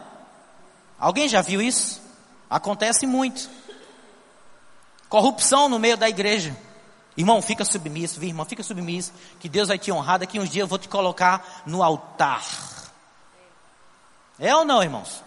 [1.03, 2.01] Alguém já viu isso?
[2.49, 3.51] Acontece muito.
[5.09, 6.57] Corrupção no meio da igreja.
[7.17, 10.63] Irmão, fica submisso, viu, irmão, fica submisso, que Deus vai te honrar, daqui uns dias
[10.63, 12.45] eu vou te colocar no altar.
[14.39, 15.25] É ou não, irmãos?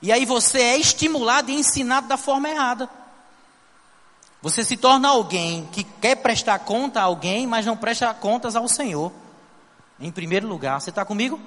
[0.00, 2.88] E aí você é estimulado e ensinado da forma errada.
[4.40, 8.68] Você se torna alguém que quer prestar conta a alguém, mas não presta contas ao
[8.68, 9.10] Senhor.
[9.98, 11.40] Em primeiro lugar, você está comigo?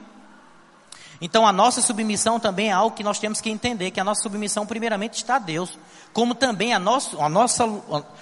[1.25, 4.21] Então a nossa submissão também é algo que nós temos que entender, que a nossa
[4.21, 5.79] submissão primeiramente está a Deus.
[6.11, 7.63] Como também a nossa, a nossa,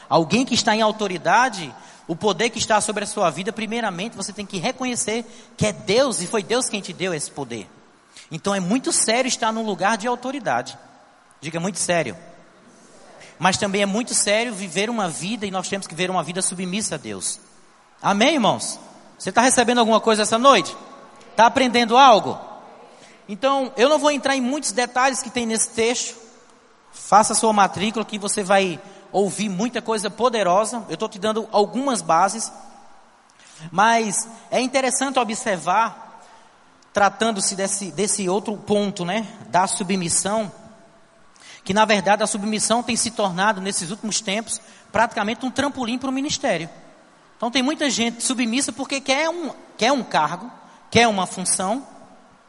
[0.07, 1.73] alguém que está em autoridade,
[2.07, 5.25] o poder que está sobre a sua vida, primeiramente você tem que reconhecer
[5.57, 7.67] que é Deus e foi Deus quem te deu esse poder.
[8.31, 10.77] Então é muito sério estar num lugar de autoridade.
[11.41, 12.15] Diga muito sério.
[13.39, 16.39] Mas também é muito sério viver uma vida e nós temos que viver uma vida
[16.43, 17.39] submissa a Deus.
[17.99, 18.79] Amém, irmãos?
[19.17, 20.77] Você está recebendo alguma coisa essa noite?
[21.31, 22.50] Está aprendendo algo?
[23.31, 26.17] Então, eu não vou entrar em muitos detalhes que tem nesse texto.
[26.91, 28.77] Faça sua matrícula que você vai
[29.09, 30.83] ouvir muita coisa poderosa.
[30.89, 32.51] Eu estou te dando algumas bases.
[33.71, 36.21] Mas é interessante observar
[36.91, 40.51] tratando-se desse, desse outro ponto, né, da submissão,
[41.63, 44.59] que na verdade a submissão tem se tornado nesses últimos tempos
[44.91, 46.69] praticamente um trampolim para o ministério.
[47.37, 50.51] Então tem muita gente submissa porque quer um, quer um cargo,
[50.89, 51.87] quer uma função,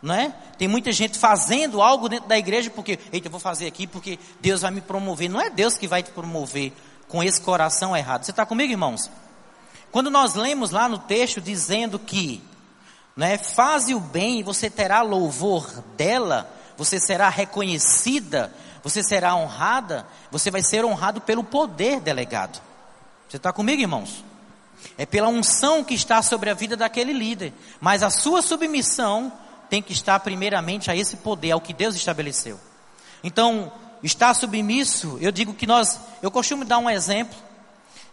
[0.02, 0.34] não é?
[0.58, 4.18] Tem muita gente fazendo algo dentro da igreja porque, eita, eu vou fazer aqui porque
[4.40, 5.30] Deus vai me promover.
[5.30, 6.72] Não é Deus que vai te promover
[7.08, 8.24] com esse coração errado.
[8.24, 9.10] Você está comigo, irmãos?
[9.92, 12.42] Quando nós lemos lá no texto dizendo que
[13.16, 13.38] né?
[13.38, 20.50] Faze o bem e você terá louvor dela, você será reconhecida, você será honrada, você
[20.50, 22.60] vai ser honrado pelo poder delegado.
[23.28, 24.24] Você está comigo, irmãos?
[24.98, 29.32] É pela unção que está sobre a vida daquele líder, mas a sua submissão
[29.72, 32.60] tem que estar primeiramente a esse poder, ao que Deus estabeleceu.
[33.24, 37.38] Então, estar submisso, eu digo que nós, eu costumo dar um exemplo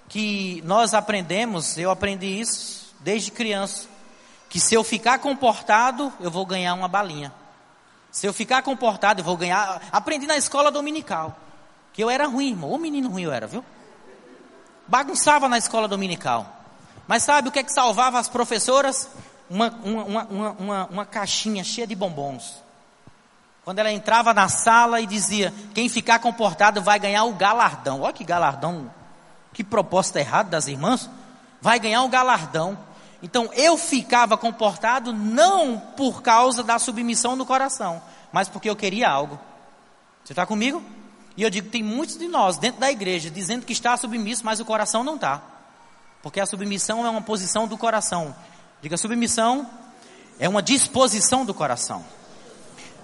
[0.07, 3.89] que nós aprendemos, eu aprendi isso desde criança
[4.47, 7.33] que se eu ficar comportado, eu vou ganhar uma balinha.
[8.09, 9.81] Se eu ficar comportado, eu vou ganhar.
[9.91, 11.37] Aprendi na escola dominical.
[11.91, 12.71] Que eu era ruim, irmão.
[12.71, 13.65] Ô menino ruim eu era, viu?
[14.87, 16.47] Bagunçava na escola dominical.
[17.05, 19.09] Mas sabe o que é que salvava as professoras?
[19.49, 22.63] Uma, uma, uma, uma, uma caixinha cheia de bombons.
[23.63, 28.01] Quando ela entrava na sala e dizia: Quem ficar comportado vai ganhar o galardão.
[28.01, 28.91] Olha que galardão.
[29.53, 31.09] Que proposta errada das irmãs.
[31.62, 32.77] Vai ganhar o galardão.
[33.21, 39.09] Então eu ficava comportado não por causa da submissão no coração, mas porque eu queria
[39.09, 39.39] algo.
[40.23, 40.81] Você está comigo?
[41.35, 44.60] E eu digo, tem muitos de nós dentro da igreja dizendo que está submisso, mas
[44.60, 45.41] o coração não está.
[46.21, 48.35] Porque a submissão é uma posição do coração.
[48.82, 49.67] Diga, submissão
[50.40, 52.04] é uma disposição do coração.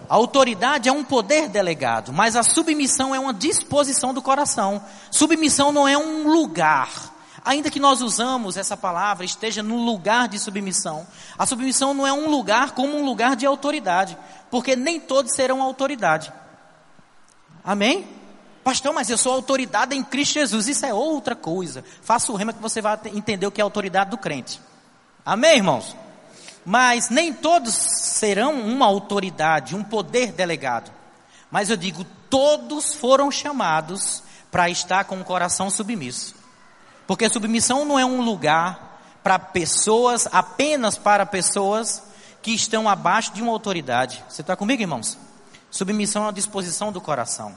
[0.10, 4.84] A autoridade é um poder delegado, mas a submissão é uma disposição do coração.
[5.10, 7.16] Submissão não é um lugar
[7.46, 11.06] ainda que nós usamos essa palavra, esteja no lugar de submissão.
[11.38, 14.18] A submissão não é um lugar como um lugar de autoridade,
[14.50, 16.34] porque nem todos serão autoridade.
[17.64, 18.08] Amém?
[18.64, 20.68] Pastor, mas eu sou autoridade em Cristo Jesus.
[20.68, 21.86] Isso é outra coisa.
[22.02, 24.60] Faça o rema que você vai entender o que é a autoridade do crente.
[25.26, 25.96] Amém, irmãos?
[26.64, 30.92] Mas nem todos serão uma autoridade, um poder delegado.
[31.50, 34.22] Mas eu digo, todos foram chamados
[34.52, 36.36] para estar com o coração submisso.
[37.08, 42.04] Porque submissão não é um lugar para pessoas, apenas para pessoas
[42.42, 44.24] que estão abaixo de uma autoridade.
[44.30, 45.18] Você está comigo, irmãos?
[45.72, 47.56] Submissão é uma disposição do coração.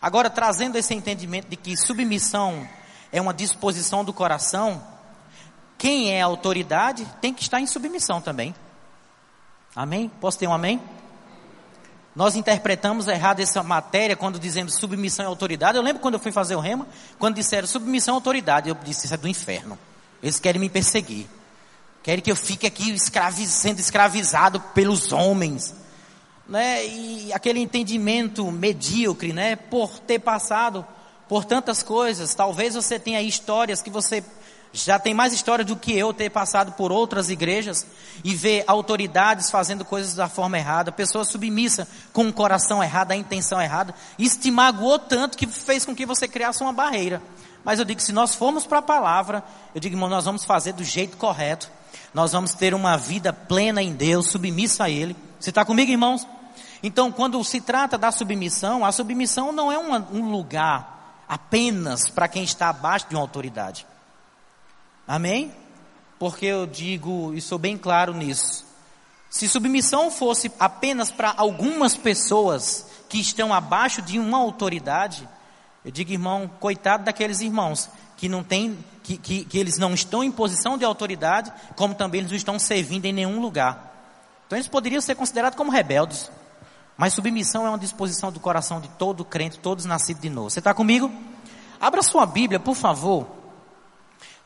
[0.00, 2.68] Agora, trazendo esse entendimento de que submissão
[3.10, 4.82] é uma disposição do coração,
[5.78, 8.54] quem é autoridade tem que estar em submissão também.
[9.74, 10.10] Amém?
[10.20, 10.80] Posso ter um amém?
[12.14, 15.76] Nós interpretamos errado essa matéria quando dizemos submissão e autoridade.
[15.76, 16.86] Eu lembro quando eu fui fazer o rema,
[17.18, 19.78] quando disseram submissão e autoridade, eu disse isso é do inferno.
[20.22, 21.26] Eles querem me perseguir.
[22.02, 25.74] Querem que eu fique aqui escravi sendo escravizado pelos homens.
[26.48, 26.86] Né?
[26.86, 29.56] E aquele entendimento medíocre, né?
[29.56, 30.86] Por ter passado
[31.28, 32.34] por tantas coisas.
[32.34, 34.22] Talvez você tenha histórias que você
[34.72, 37.86] já tem mais história do que eu ter passado por outras igrejas
[38.22, 43.16] e ver autoridades fazendo coisas da forma errada, pessoas submissas com o coração errado, a
[43.16, 43.94] intenção errada.
[44.18, 47.22] Isso te magoou tanto que fez com que você criasse uma barreira.
[47.64, 49.42] Mas eu digo, se nós formos para a palavra,
[49.74, 51.70] eu digo, irmão, nós vamos fazer do jeito correto.
[52.14, 55.16] Nós vamos ter uma vida plena em Deus, submissa a Ele.
[55.40, 56.26] Você está comigo, irmãos?
[56.82, 60.95] Então, quando se trata da submissão, a submissão não é uma, um lugar
[61.28, 63.86] apenas para quem está abaixo de uma autoridade.
[65.06, 65.52] Amém?
[66.18, 68.64] Porque eu digo e sou bem claro nisso.
[69.30, 75.28] Se submissão fosse apenas para algumas pessoas que estão abaixo de uma autoridade,
[75.84, 80.24] eu digo, irmão, coitado daqueles irmãos que não tem, que, que, que eles não estão
[80.24, 83.94] em posição de autoridade, como também eles não estão servindo em nenhum lugar.
[84.46, 86.30] Então eles poderiam ser considerados como rebeldes.
[86.96, 90.50] Mas submissão é uma disposição do coração de todo crente, todos nascidos de novo.
[90.50, 91.12] Você está comigo?
[91.78, 93.26] Abra sua Bíblia, por favor,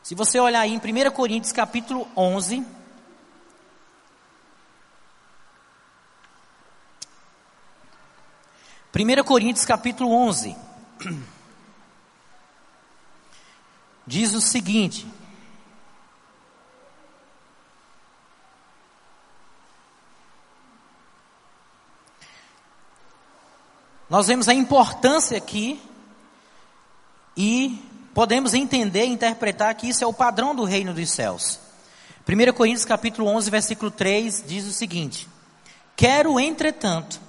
[0.03, 2.65] se você olhar aí em 1 Coríntios capítulo 11,
[8.91, 10.55] Primeira Coríntios capítulo 11
[14.05, 15.07] diz o seguinte:
[24.11, 25.81] Nós vemos a importância aqui
[27.37, 27.81] e
[28.13, 31.61] podemos entender e interpretar que isso é o padrão do reino dos céus.
[32.27, 35.29] 1 Coríntios capítulo 11, versículo 3 diz o seguinte:
[35.95, 37.21] Quero, entretanto,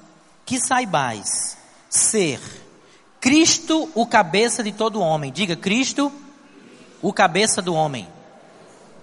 [0.45, 1.57] que saibais
[1.89, 2.41] ser
[3.20, 5.30] Cristo o cabeça de todo homem.
[5.30, 6.12] Diga, Cristo
[7.01, 8.09] o cabeça do homem.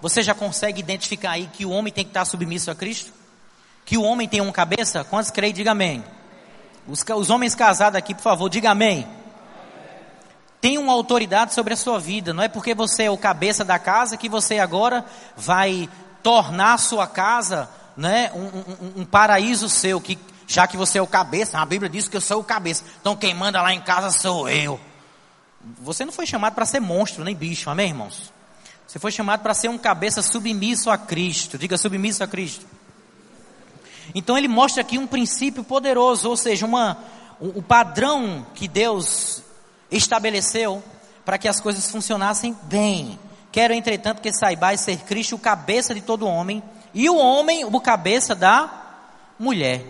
[0.01, 3.13] Você já consegue identificar aí que o homem tem que estar submisso a Cristo?
[3.85, 5.05] Que o homem tem um cabeça?
[5.05, 5.53] Quantos creem?
[5.53, 6.03] Diga amém.
[6.89, 9.07] Os, os homens casados aqui, por favor, diga amém
[10.61, 12.33] tem uma autoridade sobre a sua vida.
[12.33, 15.89] Não é porque você é o cabeça da casa que você agora vai
[16.21, 20.01] tornar a sua casa né, um, um, um paraíso seu.
[20.01, 20.17] Que,
[20.47, 22.83] já que você é o cabeça, a Bíblia diz que eu sou o cabeça.
[22.99, 24.79] Então quem manda lá em casa sou eu.
[25.81, 28.33] Você não foi chamado para ser monstro nem bicho, amém, irmãos?
[28.87, 31.57] Você foi chamado para ser um cabeça submisso a Cristo.
[31.57, 32.65] Diga submisso a Cristo.
[34.13, 36.97] Então ele mostra aqui um princípio poderoso, ou seja, uma,
[37.39, 39.43] o padrão que Deus
[39.91, 40.83] estabeleceu
[41.25, 43.19] para que as coisas funcionassem bem.
[43.51, 46.61] Quero, entretanto, que saibais ser Cristo o cabeça de todo homem
[46.93, 48.69] e o homem o cabeça da
[49.37, 49.83] mulher.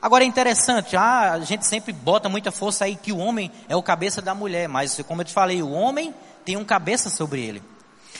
[0.00, 3.74] Agora é interessante, ah, a gente sempre bota muita força aí que o homem é
[3.74, 6.14] o cabeça da mulher, mas como eu te falei, o homem
[6.44, 7.62] tem um cabeça sobre ele.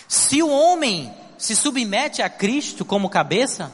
[0.09, 3.71] Se o homem se submete a Cristo como cabeça,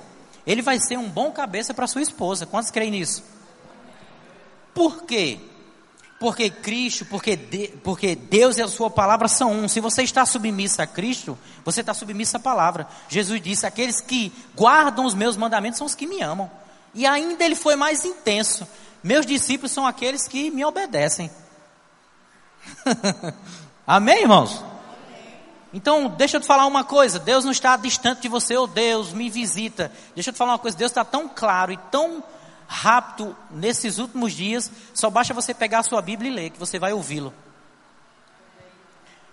[0.47, 2.47] ele vai ser um bom cabeça para sua esposa.
[2.47, 3.25] Quantos creem nisso?
[4.75, 5.39] Por quê?
[6.19, 9.69] Porque Cristo, porque, de, porque Deus e a sua palavra são um.
[9.69, 12.87] Se você está submisso a Cristo, você está submisso à palavra.
[13.09, 16.51] Jesus disse: aqueles que guardam os meus mandamentos são os que me amam.
[16.95, 18.67] E ainda ele foi mais intenso.
[19.03, 21.31] Meus discípulos são aqueles que me obedecem.
[23.87, 24.74] Amém, irmãos?
[25.75, 29.13] Então, deixa eu te falar uma coisa: Deus não está distante de você, oh Deus,
[29.13, 29.91] me visita.
[30.15, 32.23] Deixa eu te falar uma coisa: Deus está tão claro e tão
[32.69, 36.79] rápido nesses últimos dias, só basta você pegar a sua Bíblia e ler, que você
[36.79, 37.35] vai ouvi-lo.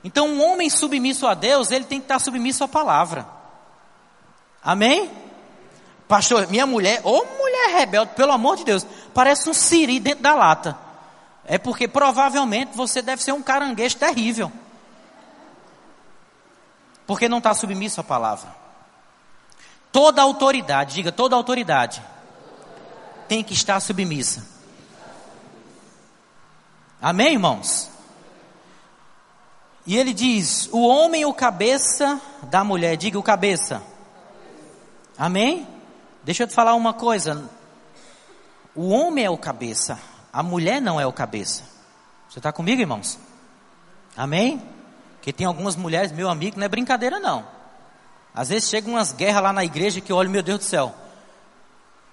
[0.03, 3.25] Então, um homem submisso a Deus, ele tem que estar submisso à palavra.
[4.63, 5.11] Amém?
[6.07, 10.33] Pastor, minha mulher, ou mulher rebelde, pelo amor de Deus, parece um siri dentro da
[10.33, 10.75] lata.
[11.45, 14.51] É porque provavelmente você deve ser um caranguejo terrível.
[17.05, 18.49] Porque não está submisso à palavra.
[19.91, 22.01] Toda autoridade, diga toda autoridade
[23.31, 24.45] tem que estar submissa.
[27.01, 27.89] Amém, irmãos?
[29.87, 32.97] E ele diz: o homem o cabeça da mulher.
[32.97, 33.81] Diga o cabeça.
[35.17, 35.65] Amém?
[36.25, 37.49] Deixa eu te falar uma coisa.
[38.75, 39.97] O homem é o cabeça,
[40.33, 41.63] a mulher não é o cabeça.
[42.27, 43.17] Você está comigo, irmãos?
[44.17, 44.61] Amém?
[45.21, 47.45] Porque tem algumas mulheres, meu amigo, não é brincadeira não.
[48.33, 50.95] Às vezes chegam umas guerras lá na igreja que eu olho, meu Deus do céu.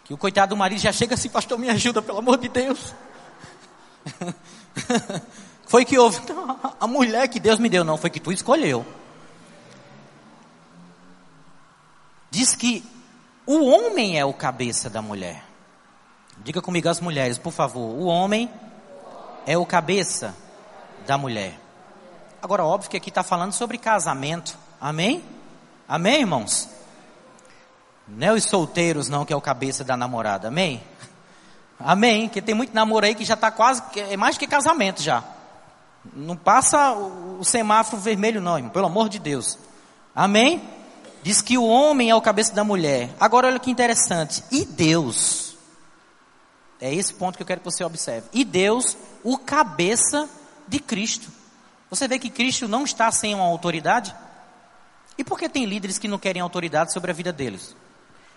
[0.05, 2.95] Que o coitado do marido já chega assim, pastor, me ajuda, pelo amor de Deus.
[5.67, 6.21] foi que houve?
[6.79, 8.85] A mulher que Deus me deu, não, foi que tu escolheu.
[12.31, 12.85] Diz que
[13.47, 15.43] o homem é o cabeça da mulher.
[16.45, 17.89] Diga comigo as mulheres, por favor.
[17.89, 18.51] O homem
[19.47, 20.37] é o cabeça
[21.07, 21.59] da mulher.
[22.49, 24.57] Agora, óbvio que aqui está falando sobre casamento.
[24.81, 25.23] Amém?
[25.87, 26.67] Amém, irmãos?
[28.09, 30.49] Não é os solteiros, não, que é o cabeça da namorada.
[30.49, 30.83] Amém?
[31.79, 32.27] Amém?
[32.27, 35.23] Que tem muito namoro aí que já está quase, é mais que casamento já.
[36.15, 39.59] Não passa o, semáforo vermelho, não, irmão, pelo amor de Deus.
[40.15, 40.67] Amém?
[41.23, 43.11] Diz que o homem é o cabeça da mulher.
[43.21, 44.43] Agora, olha que interessante.
[44.51, 45.55] E Deus?
[46.81, 48.27] É esse ponto que eu quero que você observe.
[48.33, 50.27] E Deus, o cabeça
[50.67, 51.37] de Cristo.
[51.91, 54.15] Você vê que Cristo não está sem uma autoridade?
[55.17, 57.75] E por que tem líderes que não querem autoridade sobre a vida deles?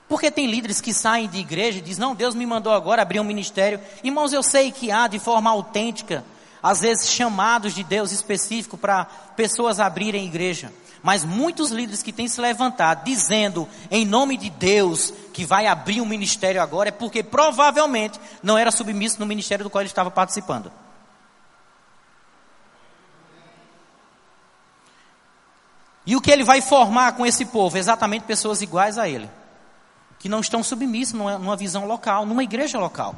[0.08, 3.20] Porque tem líderes que saem de igreja e dizem, não, Deus me mandou agora abrir
[3.20, 3.80] um ministério.
[4.04, 6.26] Irmãos, eu sei que há de forma autêntica,
[6.62, 10.72] às vezes chamados de Deus específico para pessoas abrirem igreja.
[11.04, 16.02] Mas muitos líderes que têm se levantado dizendo em nome de Deus que vai abrir
[16.02, 20.12] um ministério agora é porque provavelmente não era submisso no ministério do qual ele estava
[20.12, 20.72] participando.
[26.06, 27.78] E o que ele vai formar com esse povo?
[27.78, 29.30] Exatamente pessoas iguais a ele,
[30.20, 33.16] que não estão submissos numa, numa visão local, numa igreja local.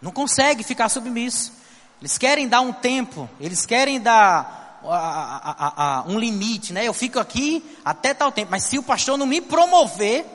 [0.00, 1.52] Não consegue ficar submisso.
[2.00, 6.84] Eles querem dar um tempo, eles querem dar a, a, a, um limite, né?
[6.84, 10.26] Eu fico aqui até tal tempo, mas se o pastor não me promover,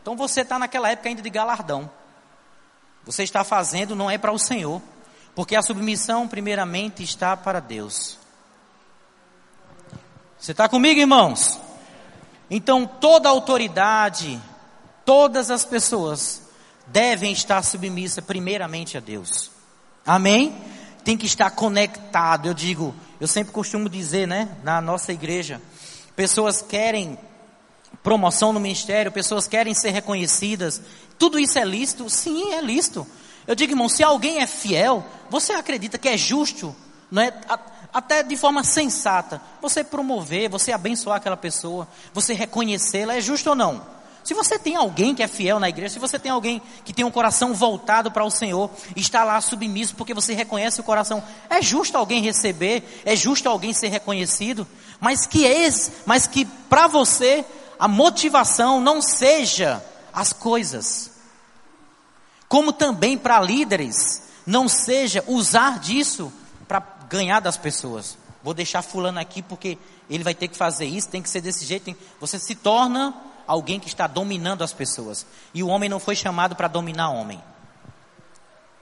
[0.00, 1.90] então você está naquela época ainda de galardão.
[3.04, 4.80] Você está fazendo, não é para o Senhor,
[5.34, 8.19] porque a submissão, primeiramente, está para Deus.
[10.40, 11.60] Você está comigo, irmãos?
[12.50, 14.40] Então, toda autoridade,
[15.04, 16.40] todas as pessoas
[16.86, 19.50] devem estar submissas primeiramente a Deus.
[20.04, 20.56] Amém?
[21.04, 22.48] Tem que estar conectado.
[22.48, 25.60] Eu digo, eu sempre costumo dizer, né, na nossa igreja,
[26.16, 27.18] pessoas querem
[28.02, 30.80] promoção no ministério, pessoas querem ser reconhecidas.
[31.18, 32.08] Tudo isso é lícito?
[32.08, 33.06] Sim, é lícito.
[33.46, 36.74] Eu digo, irmão, se alguém é fiel, você acredita que é justo,
[37.10, 37.30] não é?
[37.92, 43.56] Até de forma sensata, você promover, você abençoar aquela pessoa, você reconhecê-la, é justo ou
[43.56, 44.00] não?
[44.22, 47.04] Se você tem alguém que é fiel na igreja, se você tem alguém que tem
[47.04, 51.62] um coração voltado para o Senhor, está lá submisso porque você reconhece o coração, é
[51.62, 54.66] justo alguém receber, é justo alguém ser reconhecido,
[55.00, 57.44] mas que esse, mas que para você
[57.78, 59.82] a motivação não seja
[60.12, 61.10] as coisas.
[62.46, 66.32] Como também para líderes, não seja usar disso
[66.70, 68.16] para ganhar das pessoas.
[68.44, 69.76] Vou deixar fulano aqui porque
[70.08, 71.92] ele vai ter que fazer isso, tem que ser desse jeito.
[72.20, 73.12] Você se torna
[73.44, 75.26] alguém que está dominando as pessoas.
[75.52, 77.42] E o homem não foi chamado para dominar homem.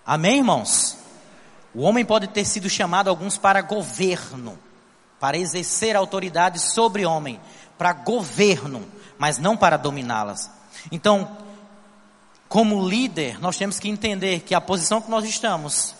[0.04, 0.98] Amém, irmãos?
[1.74, 4.58] O homem pode ter sido chamado alguns para governo,
[5.18, 7.40] para exercer autoridade sobre homem,
[7.78, 8.86] para governo,
[9.16, 10.50] mas não para dominá-las.
[10.92, 11.38] Então,
[12.50, 15.96] como líder, nós temos que entender que a posição que nós estamos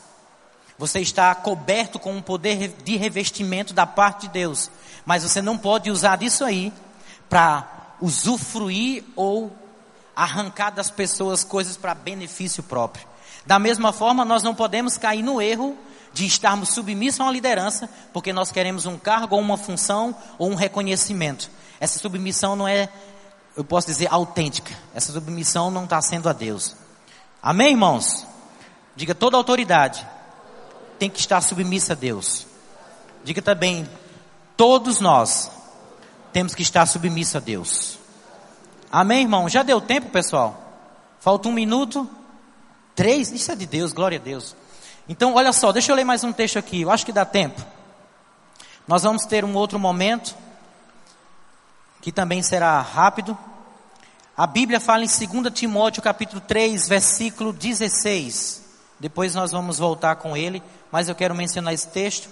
[0.79, 4.71] você está coberto com um poder de revestimento da parte de Deus.
[5.05, 6.73] Mas você não pode usar disso aí
[7.29, 7.67] para
[8.01, 9.53] usufruir ou
[10.15, 13.05] arrancar das pessoas coisas para benefício próprio.
[13.45, 15.77] Da mesma forma, nós não podemos cair no erro
[16.13, 20.49] de estarmos submissos a uma liderança porque nós queremos um cargo ou uma função ou
[20.49, 21.51] um reconhecimento.
[21.81, 22.89] Essa submissão não é,
[23.57, 24.77] eu posso dizer, autêntica.
[24.95, 26.77] Essa submissão não está sendo a Deus.
[27.43, 28.25] Amém, irmãos?
[28.95, 30.07] Diga toda autoridade
[30.99, 32.47] tem que estar submissa a Deus.
[33.25, 33.89] Diga também,
[34.57, 35.51] todos nós
[36.33, 37.99] temos que estar submissos a Deus.
[38.91, 39.49] Amém, irmão?
[39.49, 40.61] Já deu tempo, pessoal?
[41.21, 42.09] Falta um minuto?
[42.95, 43.31] Três?
[43.31, 44.57] Isso é de Deus, glória a Deus.
[45.09, 47.63] Então, olha só, deixa eu ler mais um texto aqui, eu acho que dá tempo.
[48.87, 50.35] Nós vamos ter um outro momento,
[52.01, 53.37] que também será rápido.
[54.37, 58.68] A Bíblia fala em 2 Timóteo capítulo 3, versículo 16.
[59.01, 62.29] Depois nós vamos voltar com ele mas eu quero mencionar esse texto.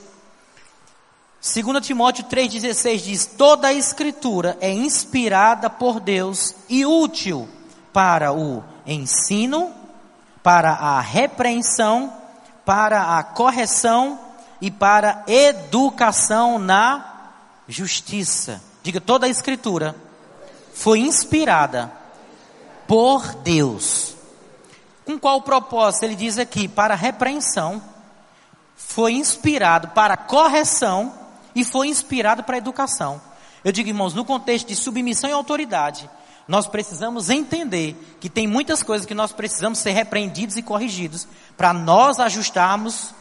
[1.42, 7.48] 2 Timóteo 3,16 diz: Toda a Escritura é inspirada por Deus e útil
[7.92, 9.72] para o ensino,
[10.42, 12.12] para a repreensão,
[12.64, 14.18] para a correção
[14.60, 17.30] e para educação na
[17.68, 18.62] justiça.
[18.82, 19.94] Diga, toda a Escritura
[20.74, 21.92] foi inspirada
[22.86, 24.15] por Deus.
[25.06, 26.04] Com qual propósito?
[26.04, 27.80] Ele diz aqui: para repreensão
[28.76, 31.14] foi inspirado para correção
[31.54, 33.20] e foi inspirada para educação.
[33.64, 36.10] Eu digo, irmãos, no contexto de submissão e autoridade,
[36.46, 41.26] nós precisamos entender que tem muitas coisas que nós precisamos ser repreendidos e corrigidos
[41.56, 43.14] para nós ajustarmos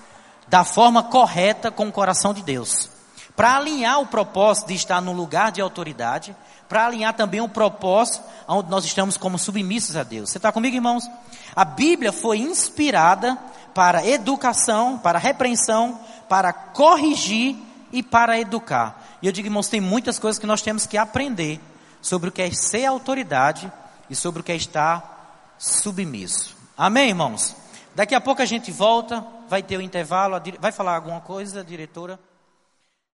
[0.48, 2.90] da forma correta com o coração de Deus.
[3.36, 6.36] Para alinhar o propósito de estar no lugar de autoridade,
[6.68, 10.30] para alinhar também o propósito onde nós estamos como submissos a Deus.
[10.30, 11.10] Você está comigo, irmãos?
[11.56, 13.38] A Bíblia foi inspirada
[13.74, 16.00] para educação, para repreensão,
[16.30, 17.56] para corrigir
[17.92, 19.04] e para educar.
[19.22, 21.60] E eu digo, irmãos, tem muitas coisas que nós temos que aprender
[22.02, 23.72] sobre o que é ser autoridade
[24.10, 26.56] e sobre o que é estar submisso.
[26.78, 27.56] Amém, irmãos?
[27.96, 32.20] Daqui a pouco a gente volta, vai ter o intervalo, vai falar alguma coisa, diretora?